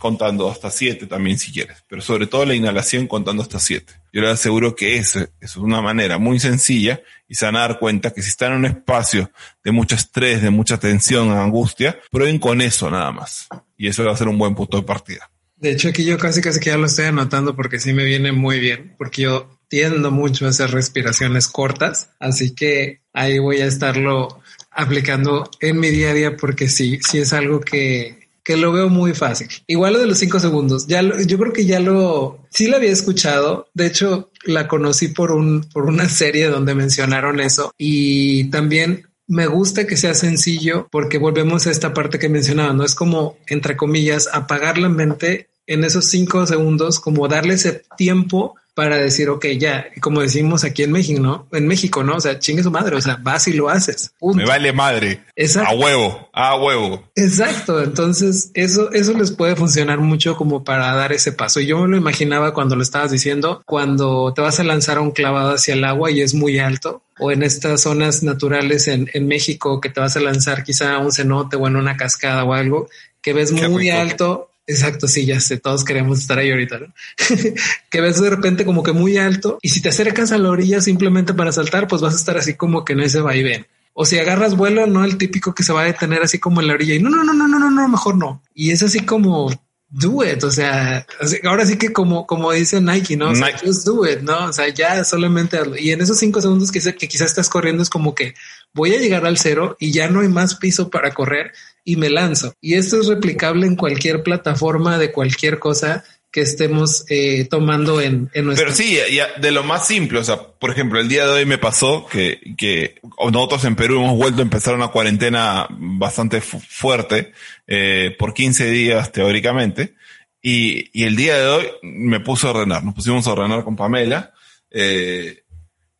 [0.00, 3.92] contando hasta siete también si quieres, pero sobre todo la inhalación contando hasta siete.
[4.12, 7.78] Yo les aseguro que es, es una manera muy sencilla y se van a dar
[7.78, 9.30] cuenta que si están en un espacio
[9.62, 13.46] de mucho estrés, de mucha tensión, angustia, prueben con eso nada más.
[13.76, 15.30] Y eso va a ser un buen punto de partida.
[15.56, 18.32] De hecho, aquí yo casi casi que ya lo estoy anotando porque sí me viene
[18.32, 23.66] muy bien, porque yo tiendo mucho a hacer respiraciones cortas, así que ahí voy a
[23.66, 28.19] estarlo aplicando en mi día a día porque sí, sí es algo que
[28.50, 29.46] que lo veo muy fácil.
[29.68, 32.90] Igual lo de los cinco segundos, ya yo creo que ya lo, sí lo había
[32.90, 33.68] escuchado.
[33.74, 39.46] De hecho, la conocí por un, por una serie donde mencionaron eso y también me
[39.46, 43.76] gusta que sea sencillo porque volvemos a esta parte que mencionaba, no es como, entre
[43.76, 49.46] comillas, apagar la mente en esos cinco segundos, como darle ese tiempo para decir, ok,
[49.58, 51.46] ya, como decimos aquí en México, ¿no?
[51.52, 52.16] En México, ¿no?
[52.16, 54.12] O sea, chingue su madre, o sea, vas y lo haces.
[54.20, 55.22] Me vale madre.
[55.64, 57.04] A huevo, a huevo.
[57.14, 57.82] Exacto.
[57.82, 61.60] Entonces, eso, eso les puede funcionar mucho como para dar ese paso.
[61.60, 65.00] Y yo me lo imaginaba cuando lo estabas diciendo, cuando te vas a lanzar a
[65.00, 69.10] un clavado hacia el agua y es muy alto, o en estas zonas naturales en,
[69.12, 72.44] en México que te vas a lanzar quizá a un cenote o en una cascada
[72.44, 72.88] o algo
[73.22, 76.94] que ves muy alto Exacto, sí, ya sé, todos queremos estar ahí ahorita, ¿no?
[77.90, 80.80] que ves de repente como que muy alto y si te acercas a la orilla
[80.80, 83.66] simplemente para saltar, pues vas a estar así como que en ese vaivén.
[83.94, 86.68] O si agarras vuelo, no el típico que se va a detener así como en
[86.68, 88.42] la orilla y no, no, no, no, no, no, no, mejor no.
[88.54, 89.50] Y es así como
[89.90, 90.42] do it.
[90.44, 91.06] O sea,
[91.44, 93.30] ahora sí que como, como dice Nike, ¿no?
[93.30, 94.46] O sea, just do it, ¿no?
[94.46, 95.76] O sea, ya solamente hazlo.
[95.76, 98.34] Y en esos cinco segundos que, que quizás estás corriendo es como que
[98.72, 101.52] voy a llegar al cero y ya no hay más piso para correr
[101.84, 102.54] y me lanzo.
[102.60, 108.30] Y esto es replicable en cualquier plataforma de cualquier cosa que estemos eh, tomando en,
[108.34, 108.66] en nuestra...
[108.66, 108.98] Pero sí,
[109.40, 112.40] de lo más simple, o sea, por ejemplo, el día de hoy me pasó que,
[112.56, 113.00] que
[113.32, 117.32] nosotros en Perú hemos vuelto a empezar una cuarentena bastante fuerte,
[117.66, 119.94] eh, por 15 días teóricamente,
[120.40, 123.74] y, y el día de hoy me puse a ordenar, nos pusimos a ordenar con
[123.74, 124.32] Pamela,
[124.70, 125.42] eh,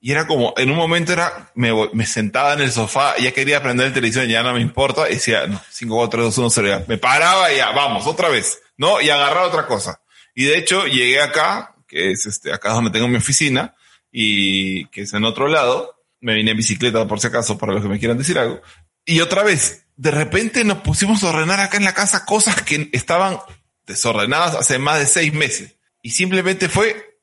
[0.03, 3.63] y era como, en un momento era, me, me sentaba en el sofá, ya quería
[3.63, 6.85] prender el televisión, ya no me importa, y decía, no, 5, 4, 2, 1, 0,
[6.87, 9.01] me paraba y ya, vamos, otra vez, ¿no?
[9.01, 10.01] Y agarraba otra cosa.
[10.41, 13.75] Y de hecho llegué acá, que es este, acá donde tengo mi oficina,
[14.11, 16.03] y que es en otro lado.
[16.19, 18.63] Me vine en bicicleta por si acaso, para los que me quieran decir algo.
[19.05, 22.89] Y otra vez, de repente nos pusimos a ordenar acá en la casa cosas que
[22.93, 23.39] estaban
[23.87, 25.77] desordenadas hace más de seis meses.
[26.03, 27.19] Y simplemente fue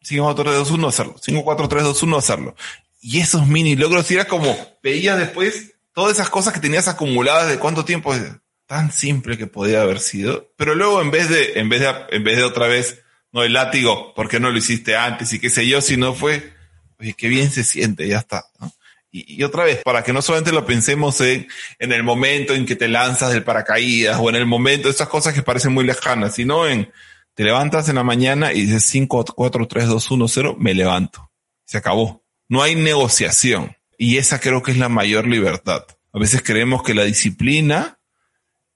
[0.00, 1.16] 5, 4, 3, 2, 1 hacerlo.
[1.20, 2.56] 5, 4, 3, 2, 1 hacerlo.
[3.02, 7.58] Y esos mini logros, era como, veías después todas esas cosas que tenías acumuladas de
[7.58, 8.14] cuánto tiempo,
[8.72, 12.24] tan simple que podía haber sido, pero luego en vez de, en vez de, en
[12.24, 15.30] vez de otra vez, no el látigo, ¿por qué no lo hiciste antes?
[15.34, 16.54] Y qué sé yo, si no fue,
[16.98, 18.46] oye, qué bien se siente, ya está,
[19.10, 21.46] Y, otra vez, para que no solamente lo pensemos en,
[21.78, 25.34] en el momento en que te lanzas del paracaídas o en el momento, esas cosas
[25.34, 26.90] que parecen muy lejanas, sino en,
[27.34, 31.30] te levantas en la mañana y dices 5, 4, 3, 2, 1, 0, me levanto.
[31.66, 32.24] Se acabó.
[32.48, 33.76] No hay negociación.
[33.98, 35.84] Y esa creo que es la mayor libertad.
[36.14, 37.98] A veces creemos que la disciplina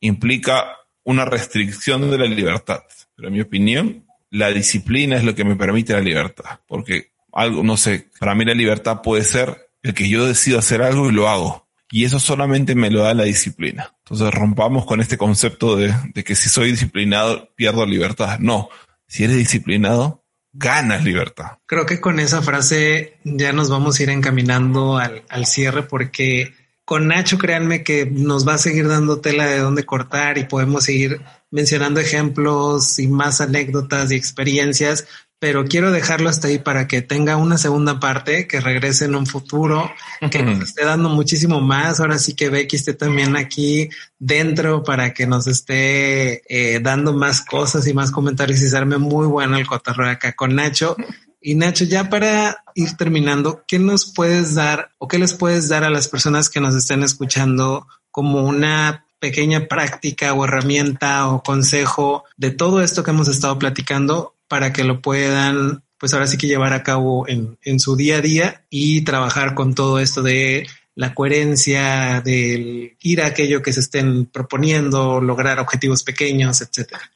[0.06, 2.82] implica una restricción de la libertad.
[3.14, 6.60] Pero en mi opinión, la disciplina es lo que me permite la libertad.
[6.66, 10.82] Porque algo, no sé, para mí la libertad puede ser el que yo decido hacer
[10.82, 11.68] algo y lo hago.
[11.90, 13.94] Y eso solamente me lo da la disciplina.
[13.98, 15.94] Entonces rompamos con este concepto de,
[16.24, 18.38] que si soy disciplinado pierdo libertad.
[18.40, 18.68] No,
[19.06, 21.58] si eres disciplinado, ganas libertad.
[21.66, 26.54] Creo que con esa frase ya nos vamos a ir encaminando al, al cierre porque
[26.86, 30.84] con Nacho, créanme que nos va a seguir dando tela de dónde cortar y podemos
[30.84, 31.20] seguir
[31.50, 35.04] mencionando ejemplos y más anécdotas y experiencias,
[35.40, 39.26] pero quiero dejarlo hasta ahí para que tenga una segunda parte, que regrese en un
[39.26, 39.90] futuro,
[40.30, 41.98] que nos esté dando muchísimo más.
[41.98, 47.42] Ahora sí que Becky esté también aquí dentro para que nos esté eh, dando más
[47.42, 50.96] cosas y más comentarios y serme muy bueno el cotorreo acá con Nacho.
[51.40, 55.84] Y Nacho, ya para ir terminando, ¿qué nos puedes dar o qué les puedes dar
[55.84, 62.24] a las personas que nos estén escuchando como una pequeña práctica o herramienta o consejo
[62.36, 66.46] de todo esto que hemos estado platicando para que lo puedan, pues ahora sí que
[66.46, 70.66] llevar a cabo en, en su día a día y trabajar con todo esto de
[70.94, 77.12] la coherencia, del ir a aquello que se estén proponiendo, lograr objetivos pequeños, etcétera.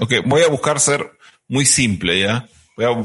[0.00, 1.12] Ok, voy a buscar ser
[1.46, 2.48] muy simple, ¿ya?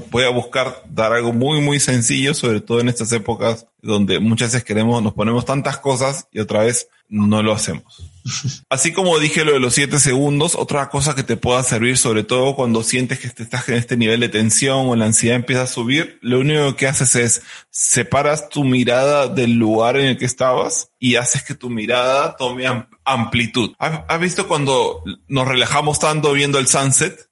[0.10, 4.54] Voy a, buscar dar algo muy, muy sencillo, sobre todo en estas épocas donde muchas
[4.54, 8.04] veces queremos, nos ponemos tantas cosas y otra vez no lo hacemos.
[8.70, 12.24] Así como dije lo de los siete segundos, otra cosa que te pueda servir, sobre
[12.24, 15.68] todo cuando sientes que estás en este nivel de tensión o la ansiedad empieza a
[15.68, 20.90] subir, lo único que haces es separas tu mirada del lugar en el que estabas
[21.00, 22.66] y haces que tu mirada tome
[23.04, 23.74] amplitud.
[23.78, 27.28] ¿Has, visto cuando nos relajamos tanto viendo el sunset?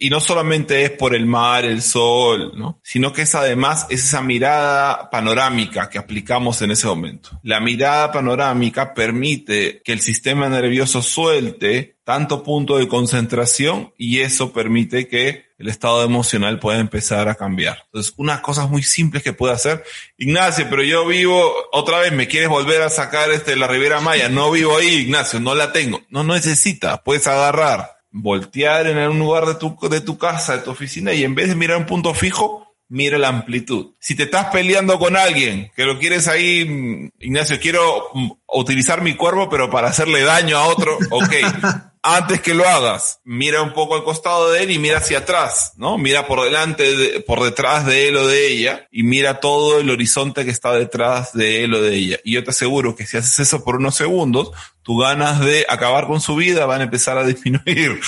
[0.00, 2.80] Y no solamente es por el mar, el sol, ¿no?
[2.82, 7.30] Sino que es además es esa mirada panorámica que aplicamos en ese momento.
[7.42, 14.52] La mirada panorámica permite que el sistema nervioso suelte tanto punto de concentración y eso
[14.52, 17.84] permite que el estado emocional pueda empezar a cambiar.
[17.86, 19.82] Entonces, unas cosas muy simples que puede hacer.
[20.18, 24.28] Ignacio, pero yo vivo, otra vez, me quieres volver a sacar este, la Ribera Maya.
[24.28, 26.02] No vivo ahí, Ignacio, no la tengo.
[26.10, 27.00] No, no necesitas.
[27.00, 31.24] Puedes agarrar voltear en un lugar de tu, de tu casa, de tu oficina, y
[31.24, 33.94] en vez de mirar un punto fijo, mira la amplitud.
[33.98, 39.16] Si te estás peleando con alguien, que lo quieres ahí, Ignacio, quiero mm, utilizar mi
[39.16, 41.32] cuerpo, pero para hacerle daño a otro, ok.
[42.06, 45.72] antes que lo hagas, mira un poco al costado de él y mira hacia atrás,
[45.78, 45.96] ¿no?
[45.96, 50.44] Mira por delante, por detrás de él o de ella y mira todo el horizonte
[50.44, 52.18] que está detrás de él o de ella.
[52.22, 54.50] Y yo te aseguro que si haces eso por unos segundos,
[54.82, 57.98] tus ganas de acabar con su vida van a empezar a disminuir.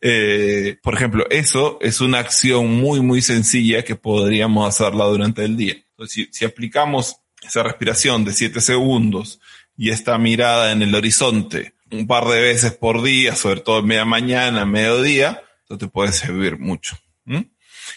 [0.00, 5.58] Eh, por ejemplo, eso es una acción muy, muy sencilla que podríamos hacerla durante el
[5.58, 5.74] día.
[5.90, 9.40] Entonces, si, si aplicamos esa respiración de siete segundos
[9.76, 14.04] y esta mirada en el horizonte, un par de veces por día, sobre todo media
[14.04, 16.96] mañana, mediodía, eso te puede servir mucho.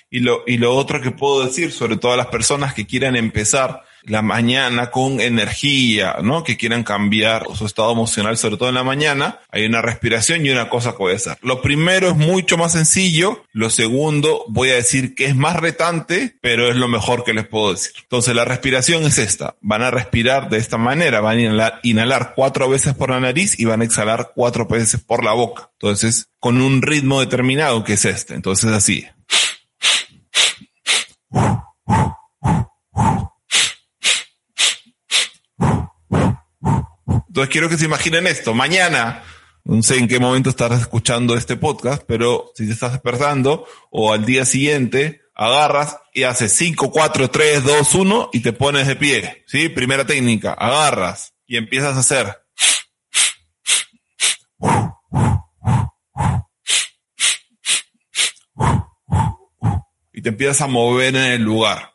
[0.09, 3.15] Y lo, y lo otro que puedo decir, sobre todo a las personas que quieran
[3.15, 6.43] empezar la mañana con energía, ¿no?
[6.43, 10.49] Que quieran cambiar su estado emocional, sobre todo en la mañana, hay una respiración y
[10.49, 11.17] una cosa que voy.
[11.41, 16.37] Lo primero es mucho más sencillo, lo segundo voy a decir que es más retante,
[16.41, 17.93] pero es lo mejor que les puedo decir.
[18.01, 22.33] Entonces la respiración es esta, van a respirar de esta manera, van a inhalar, inhalar
[22.35, 25.69] cuatro veces por la nariz y van a exhalar cuatro veces por la boca.
[25.73, 28.33] Entonces, con un ritmo determinado que es este.
[28.33, 29.05] Entonces así.
[37.37, 38.55] Entonces quiero que se imaginen esto.
[38.55, 39.23] Mañana,
[39.63, 44.11] no sé en qué momento estarás escuchando este podcast, pero si te estás despertando o
[44.11, 48.95] al día siguiente, agarras y haces 5, 4, 3, 2, 1 y te pones de
[48.95, 49.43] pie.
[49.45, 49.69] ¿Sí?
[49.69, 50.53] Primera técnica.
[50.53, 52.39] Agarras y empiezas a hacer.
[60.11, 61.93] Y te empiezas a mover en el lugar.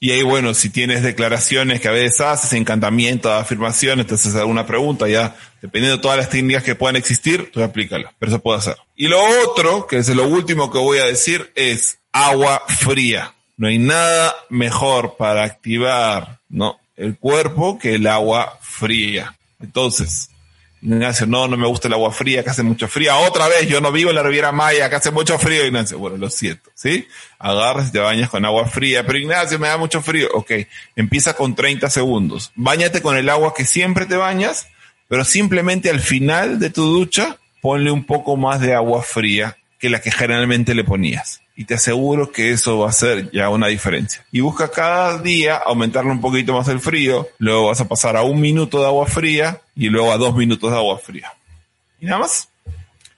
[0.00, 4.64] Y ahí, bueno, si tienes declaraciones que a veces haces, encantamiento, afirmaciones, te haces alguna
[4.64, 8.58] pregunta, ya, dependiendo de todas las técnicas que puedan existir, tú aplícalas, pero eso puede
[8.58, 8.76] hacer.
[8.94, 13.34] Y lo otro, que es lo último que voy a decir, es agua fría.
[13.56, 16.78] No hay nada mejor para activar, ¿no?
[16.96, 19.36] El cuerpo que el agua fría.
[19.60, 20.30] Entonces,
[20.80, 23.16] Ignacio, no, no me gusta el agua fría, que hace mucho frío.
[23.18, 25.98] Otra vez, yo no vivo en la Riviera Maya, que hace mucho frío, Ignacio.
[25.98, 27.08] Bueno, lo siento, ¿sí?
[27.38, 29.04] Agarras te bañas con agua fría.
[29.06, 30.28] Pero Ignacio, me da mucho frío.
[30.34, 30.52] Ok,
[30.94, 32.52] empieza con 30 segundos.
[32.54, 34.68] Báñate con el agua que siempre te bañas,
[35.08, 39.90] pero simplemente al final de tu ducha, ponle un poco más de agua fría que
[39.90, 43.66] la que generalmente le ponías y te aseguro que eso va a ser ya una
[43.66, 44.24] diferencia.
[44.30, 48.22] Y busca cada día aumentarle un poquito más el frío, luego vas a pasar a
[48.22, 51.32] un minuto de agua fría y luego a dos minutos de agua fría.
[52.00, 52.48] Y nada más.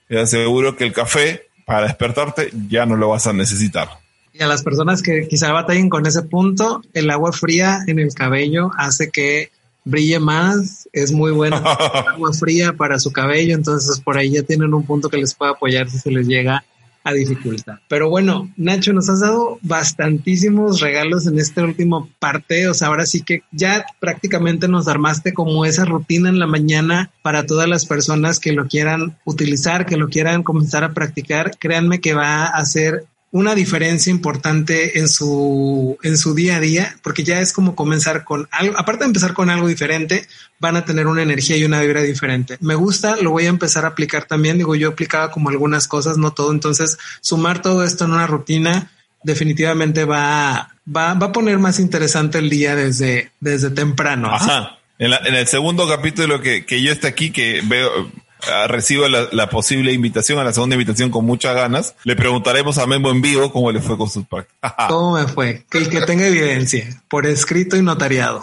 [0.07, 3.89] Te aseguro que el café para despertarte ya no lo vas a necesitar.
[4.33, 8.11] Y a las personas que quizá batallen con ese punto, el agua fría en el
[8.15, 9.51] cabello hace que
[9.83, 11.57] brille más, es muy bueno
[12.11, 15.51] agua fría para su cabello, entonces por ahí ya tienen un punto que les puede
[15.51, 16.65] apoyar si se les llega
[17.03, 17.79] a dificultad.
[17.87, 22.67] Pero bueno, Nacho, nos has dado bastantísimos regalos en esta última parte.
[22.67, 27.11] O sea, ahora sí que ya prácticamente nos armaste como esa rutina en la mañana
[27.21, 31.57] para todas las personas que lo quieran utilizar, que lo quieran comenzar a practicar.
[31.57, 36.97] Créanme que va a ser una diferencia importante en su, en su día a día,
[37.01, 40.27] porque ya es como comenzar con algo, aparte de empezar con algo diferente,
[40.59, 42.57] van a tener una energía y una vibra diferente.
[42.59, 44.57] Me gusta, lo voy a empezar a aplicar también.
[44.57, 46.51] Digo, yo aplicaba como algunas cosas, no todo.
[46.51, 48.91] Entonces, sumar todo esto en una rutina
[49.23, 54.33] definitivamente va, va, va a poner más interesante el día desde, desde temprano.
[54.33, 54.77] Ajá.
[54.99, 58.11] En, en, el segundo capítulo que, que yo esté aquí, que veo,
[58.49, 61.95] Ah, recibo la, posible invitación a la segunda invitación con muchas ganas.
[62.03, 64.73] Le preguntaremos a Memo en vivo cómo le fue con sus prácticas.
[64.87, 65.65] ¿Cómo me fue?
[65.69, 68.41] Que el que tenga evidencia, por escrito y notariado.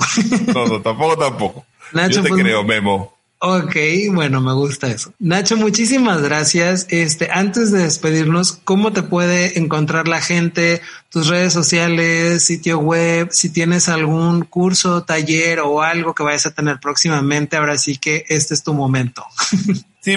[0.54, 1.66] No, no, tampoco, tampoco.
[1.92, 3.17] Nacho, Yo te pues, creo, Memo.
[3.40, 3.76] Ok,
[4.12, 5.12] bueno, me gusta eso.
[5.20, 6.86] Nacho, muchísimas gracias.
[6.90, 10.80] Este, antes de despedirnos, ¿cómo te puede encontrar la gente?
[11.08, 16.50] Tus redes sociales, sitio web, si tienes algún curso, taller o algo que vayas a
[16.50, 19.24] tener próximamente, ahora sí que este es tu momento.
[20.08, 20.16] Sí,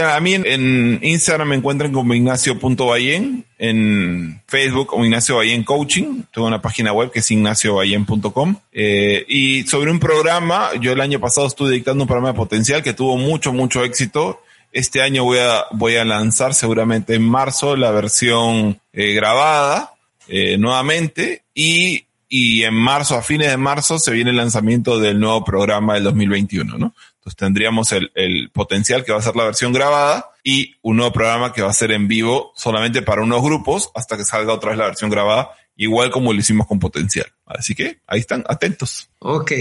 [0.00, 6.46] a mí en Instagram me encuentran como ignacio.bayen, en Facebook como Ignacio Bayen Coaching, tengo
[6.46, 8.56] una página web que es ignaciobayen.com.
[8.70, 12.84] Eh, y sobre un programa, yo el año pasado estuve dictando un programa de potencial
[12.84, 14.40] que tuvo mucho, mucho éxito.
[14.70, 19.94] Este año voy a, voy a lanzar seguramente en marzo la versión eh, grabada
[20.28, 25.18] eh, nuevamente y, y en marzo, a fines de marzo, se viene el lanzamiento del
[25.18, 26.94] nuevo programa del 2021, ¿no?
[27.22, 31.12] Entonces tendríamos el, el, potencial que va a ser la versión grabada y un nuevo
[31.12, 34.70] programa que va a ser en vivo solamente para unos grupos hasta que salga otra
[34.70, 37.26] vez la versión grabada, igual como lo hicimos con potencial.
[37.46, 39.08] Así que ahí están, atentos.
[39.20, 39.52] Ok,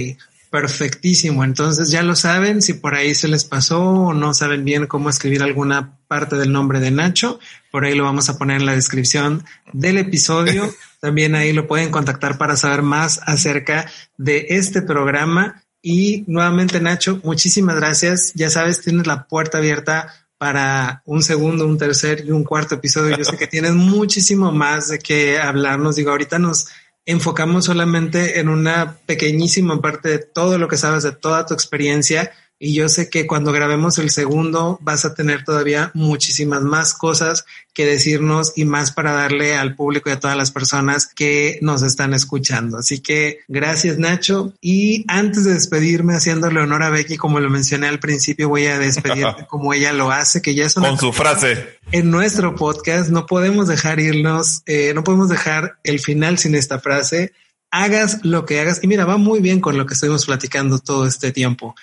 [0.50, 1.44] perfectísimo.
[1.44, 5.12] Entonces ya lo saben, si por ahí se les pasó o no saben bien cómo
[5.12, 7.40] escribir alguna parte del nombre de Nacho,
[7.70, 10.68] por ahí lo vamos a poner en la descripción del episodio.
[11.00, 13.86] También ahí lo pueden contactar para saber más acerca
[14.18, 18.34] de este programa y nuevamente, Nacho, muchísimas gracias.
[18.36, 23.18] Ya sabes, tienes la puerta abierta para un segundo, un tercer y un cuarto episodio.
[23.18, 25.96] Yo sé que tienes muchísimo más de qué hablarnos.
[25.96, 26.68] Digo, ahorita nos
[27.06, 32.32] enfocamos solamente en una pequeñísima parte de todo lo que sabes, de toda tu experiencia
[32.64, 37.44] y yo sé que cuando grabemos el segundo vas a tener todavía muchísimas más cosas
[37.74, 41.82] que decirnos y más para darle al público y a todas las personas que nos
[41.82, 42.78] están escuchando.
[42.78, 44.54] Así que gracias Nacho.
[44.62, 48.78] Y antes de despedirme, haciéndole honor a Becky, como lo mencioné al principio, voy a
[48.78, 50.90] despedirte como ella lo hace, que ya es una...
[50.90, 51.80] Con su frase.
[51.92, 56.80] En nuestro podcast no podemos dejar irnos, eh, no podemos dejar el final sin esta
[56.80, 57.34] frase
[57.72, 58.84] hagas lo que hagas.
[58.84, 61.74] Y mira, va muy bien con lo que estuvimos platicando todo este tiempo.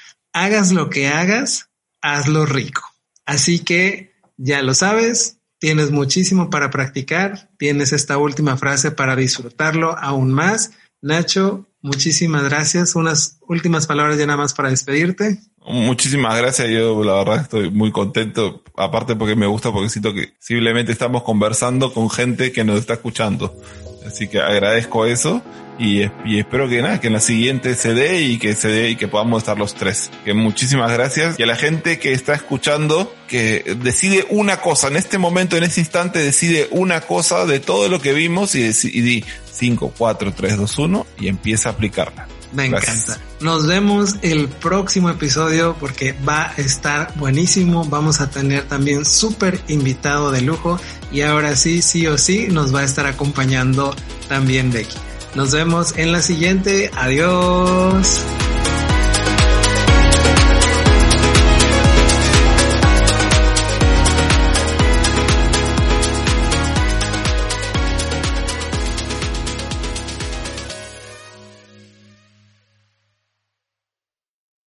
[0.41, 1.69] Hagas lo que hagas,
[2.01, 2.83] hazlo rico.
[3.27, 9.99] Así que ya lo sabes, tienes muchísimo para practicar, tienes esta última frase para disfrutarlo
[9.99, 10.71] aún más.
[11.03, 12.95] Nacho, muchísimas gracias.
[12.95, 15.41] Unas últimas palabras ya nada más para despedirte.
[15.67, 16.69] Muchísimas gracias.
[16.69, 18.63] Yo la verdad estoy muy contento.
[18.77, 22.93] Aparte porque me gusta porque siento que simplemente estamos conversando con gente que nos está
[22.93, 23.61] escuchando.
[24.07, 25.43] Así que agradezco eso
[25.79, 26.03] y,
[26.39, 29.09] espero que nada, que en la siguiente se dé y que se dé y que
[29.09, 30.11] podamos estar los tres.
[30.25, 34.97] Que muchísimas gracias y a la gente que está escuchando que decide una cosa en
[34.97, 39.01] este momento, en este instante decide una cosa de todo lo que vimos y, y
[39.01, 42.27] di 5, 4, 3, 2, 1 y empieza a aplicarla.
[42.53, 43.19] Me encanta.
[43.41, 47.85] Nos vemos el próximo episodio porque va a estar buenísimo.
[47.85, 50.81] Vamos a tener también súper invitado de lujo
[51.13, 53.95] y ahora sí, sí o sí, nos va a estar acompañando
[54.29, 54.97] también Becky.
[55.35, 56.91] Nos vemos en la siguiente.
[56.95, 58.23] Adiós.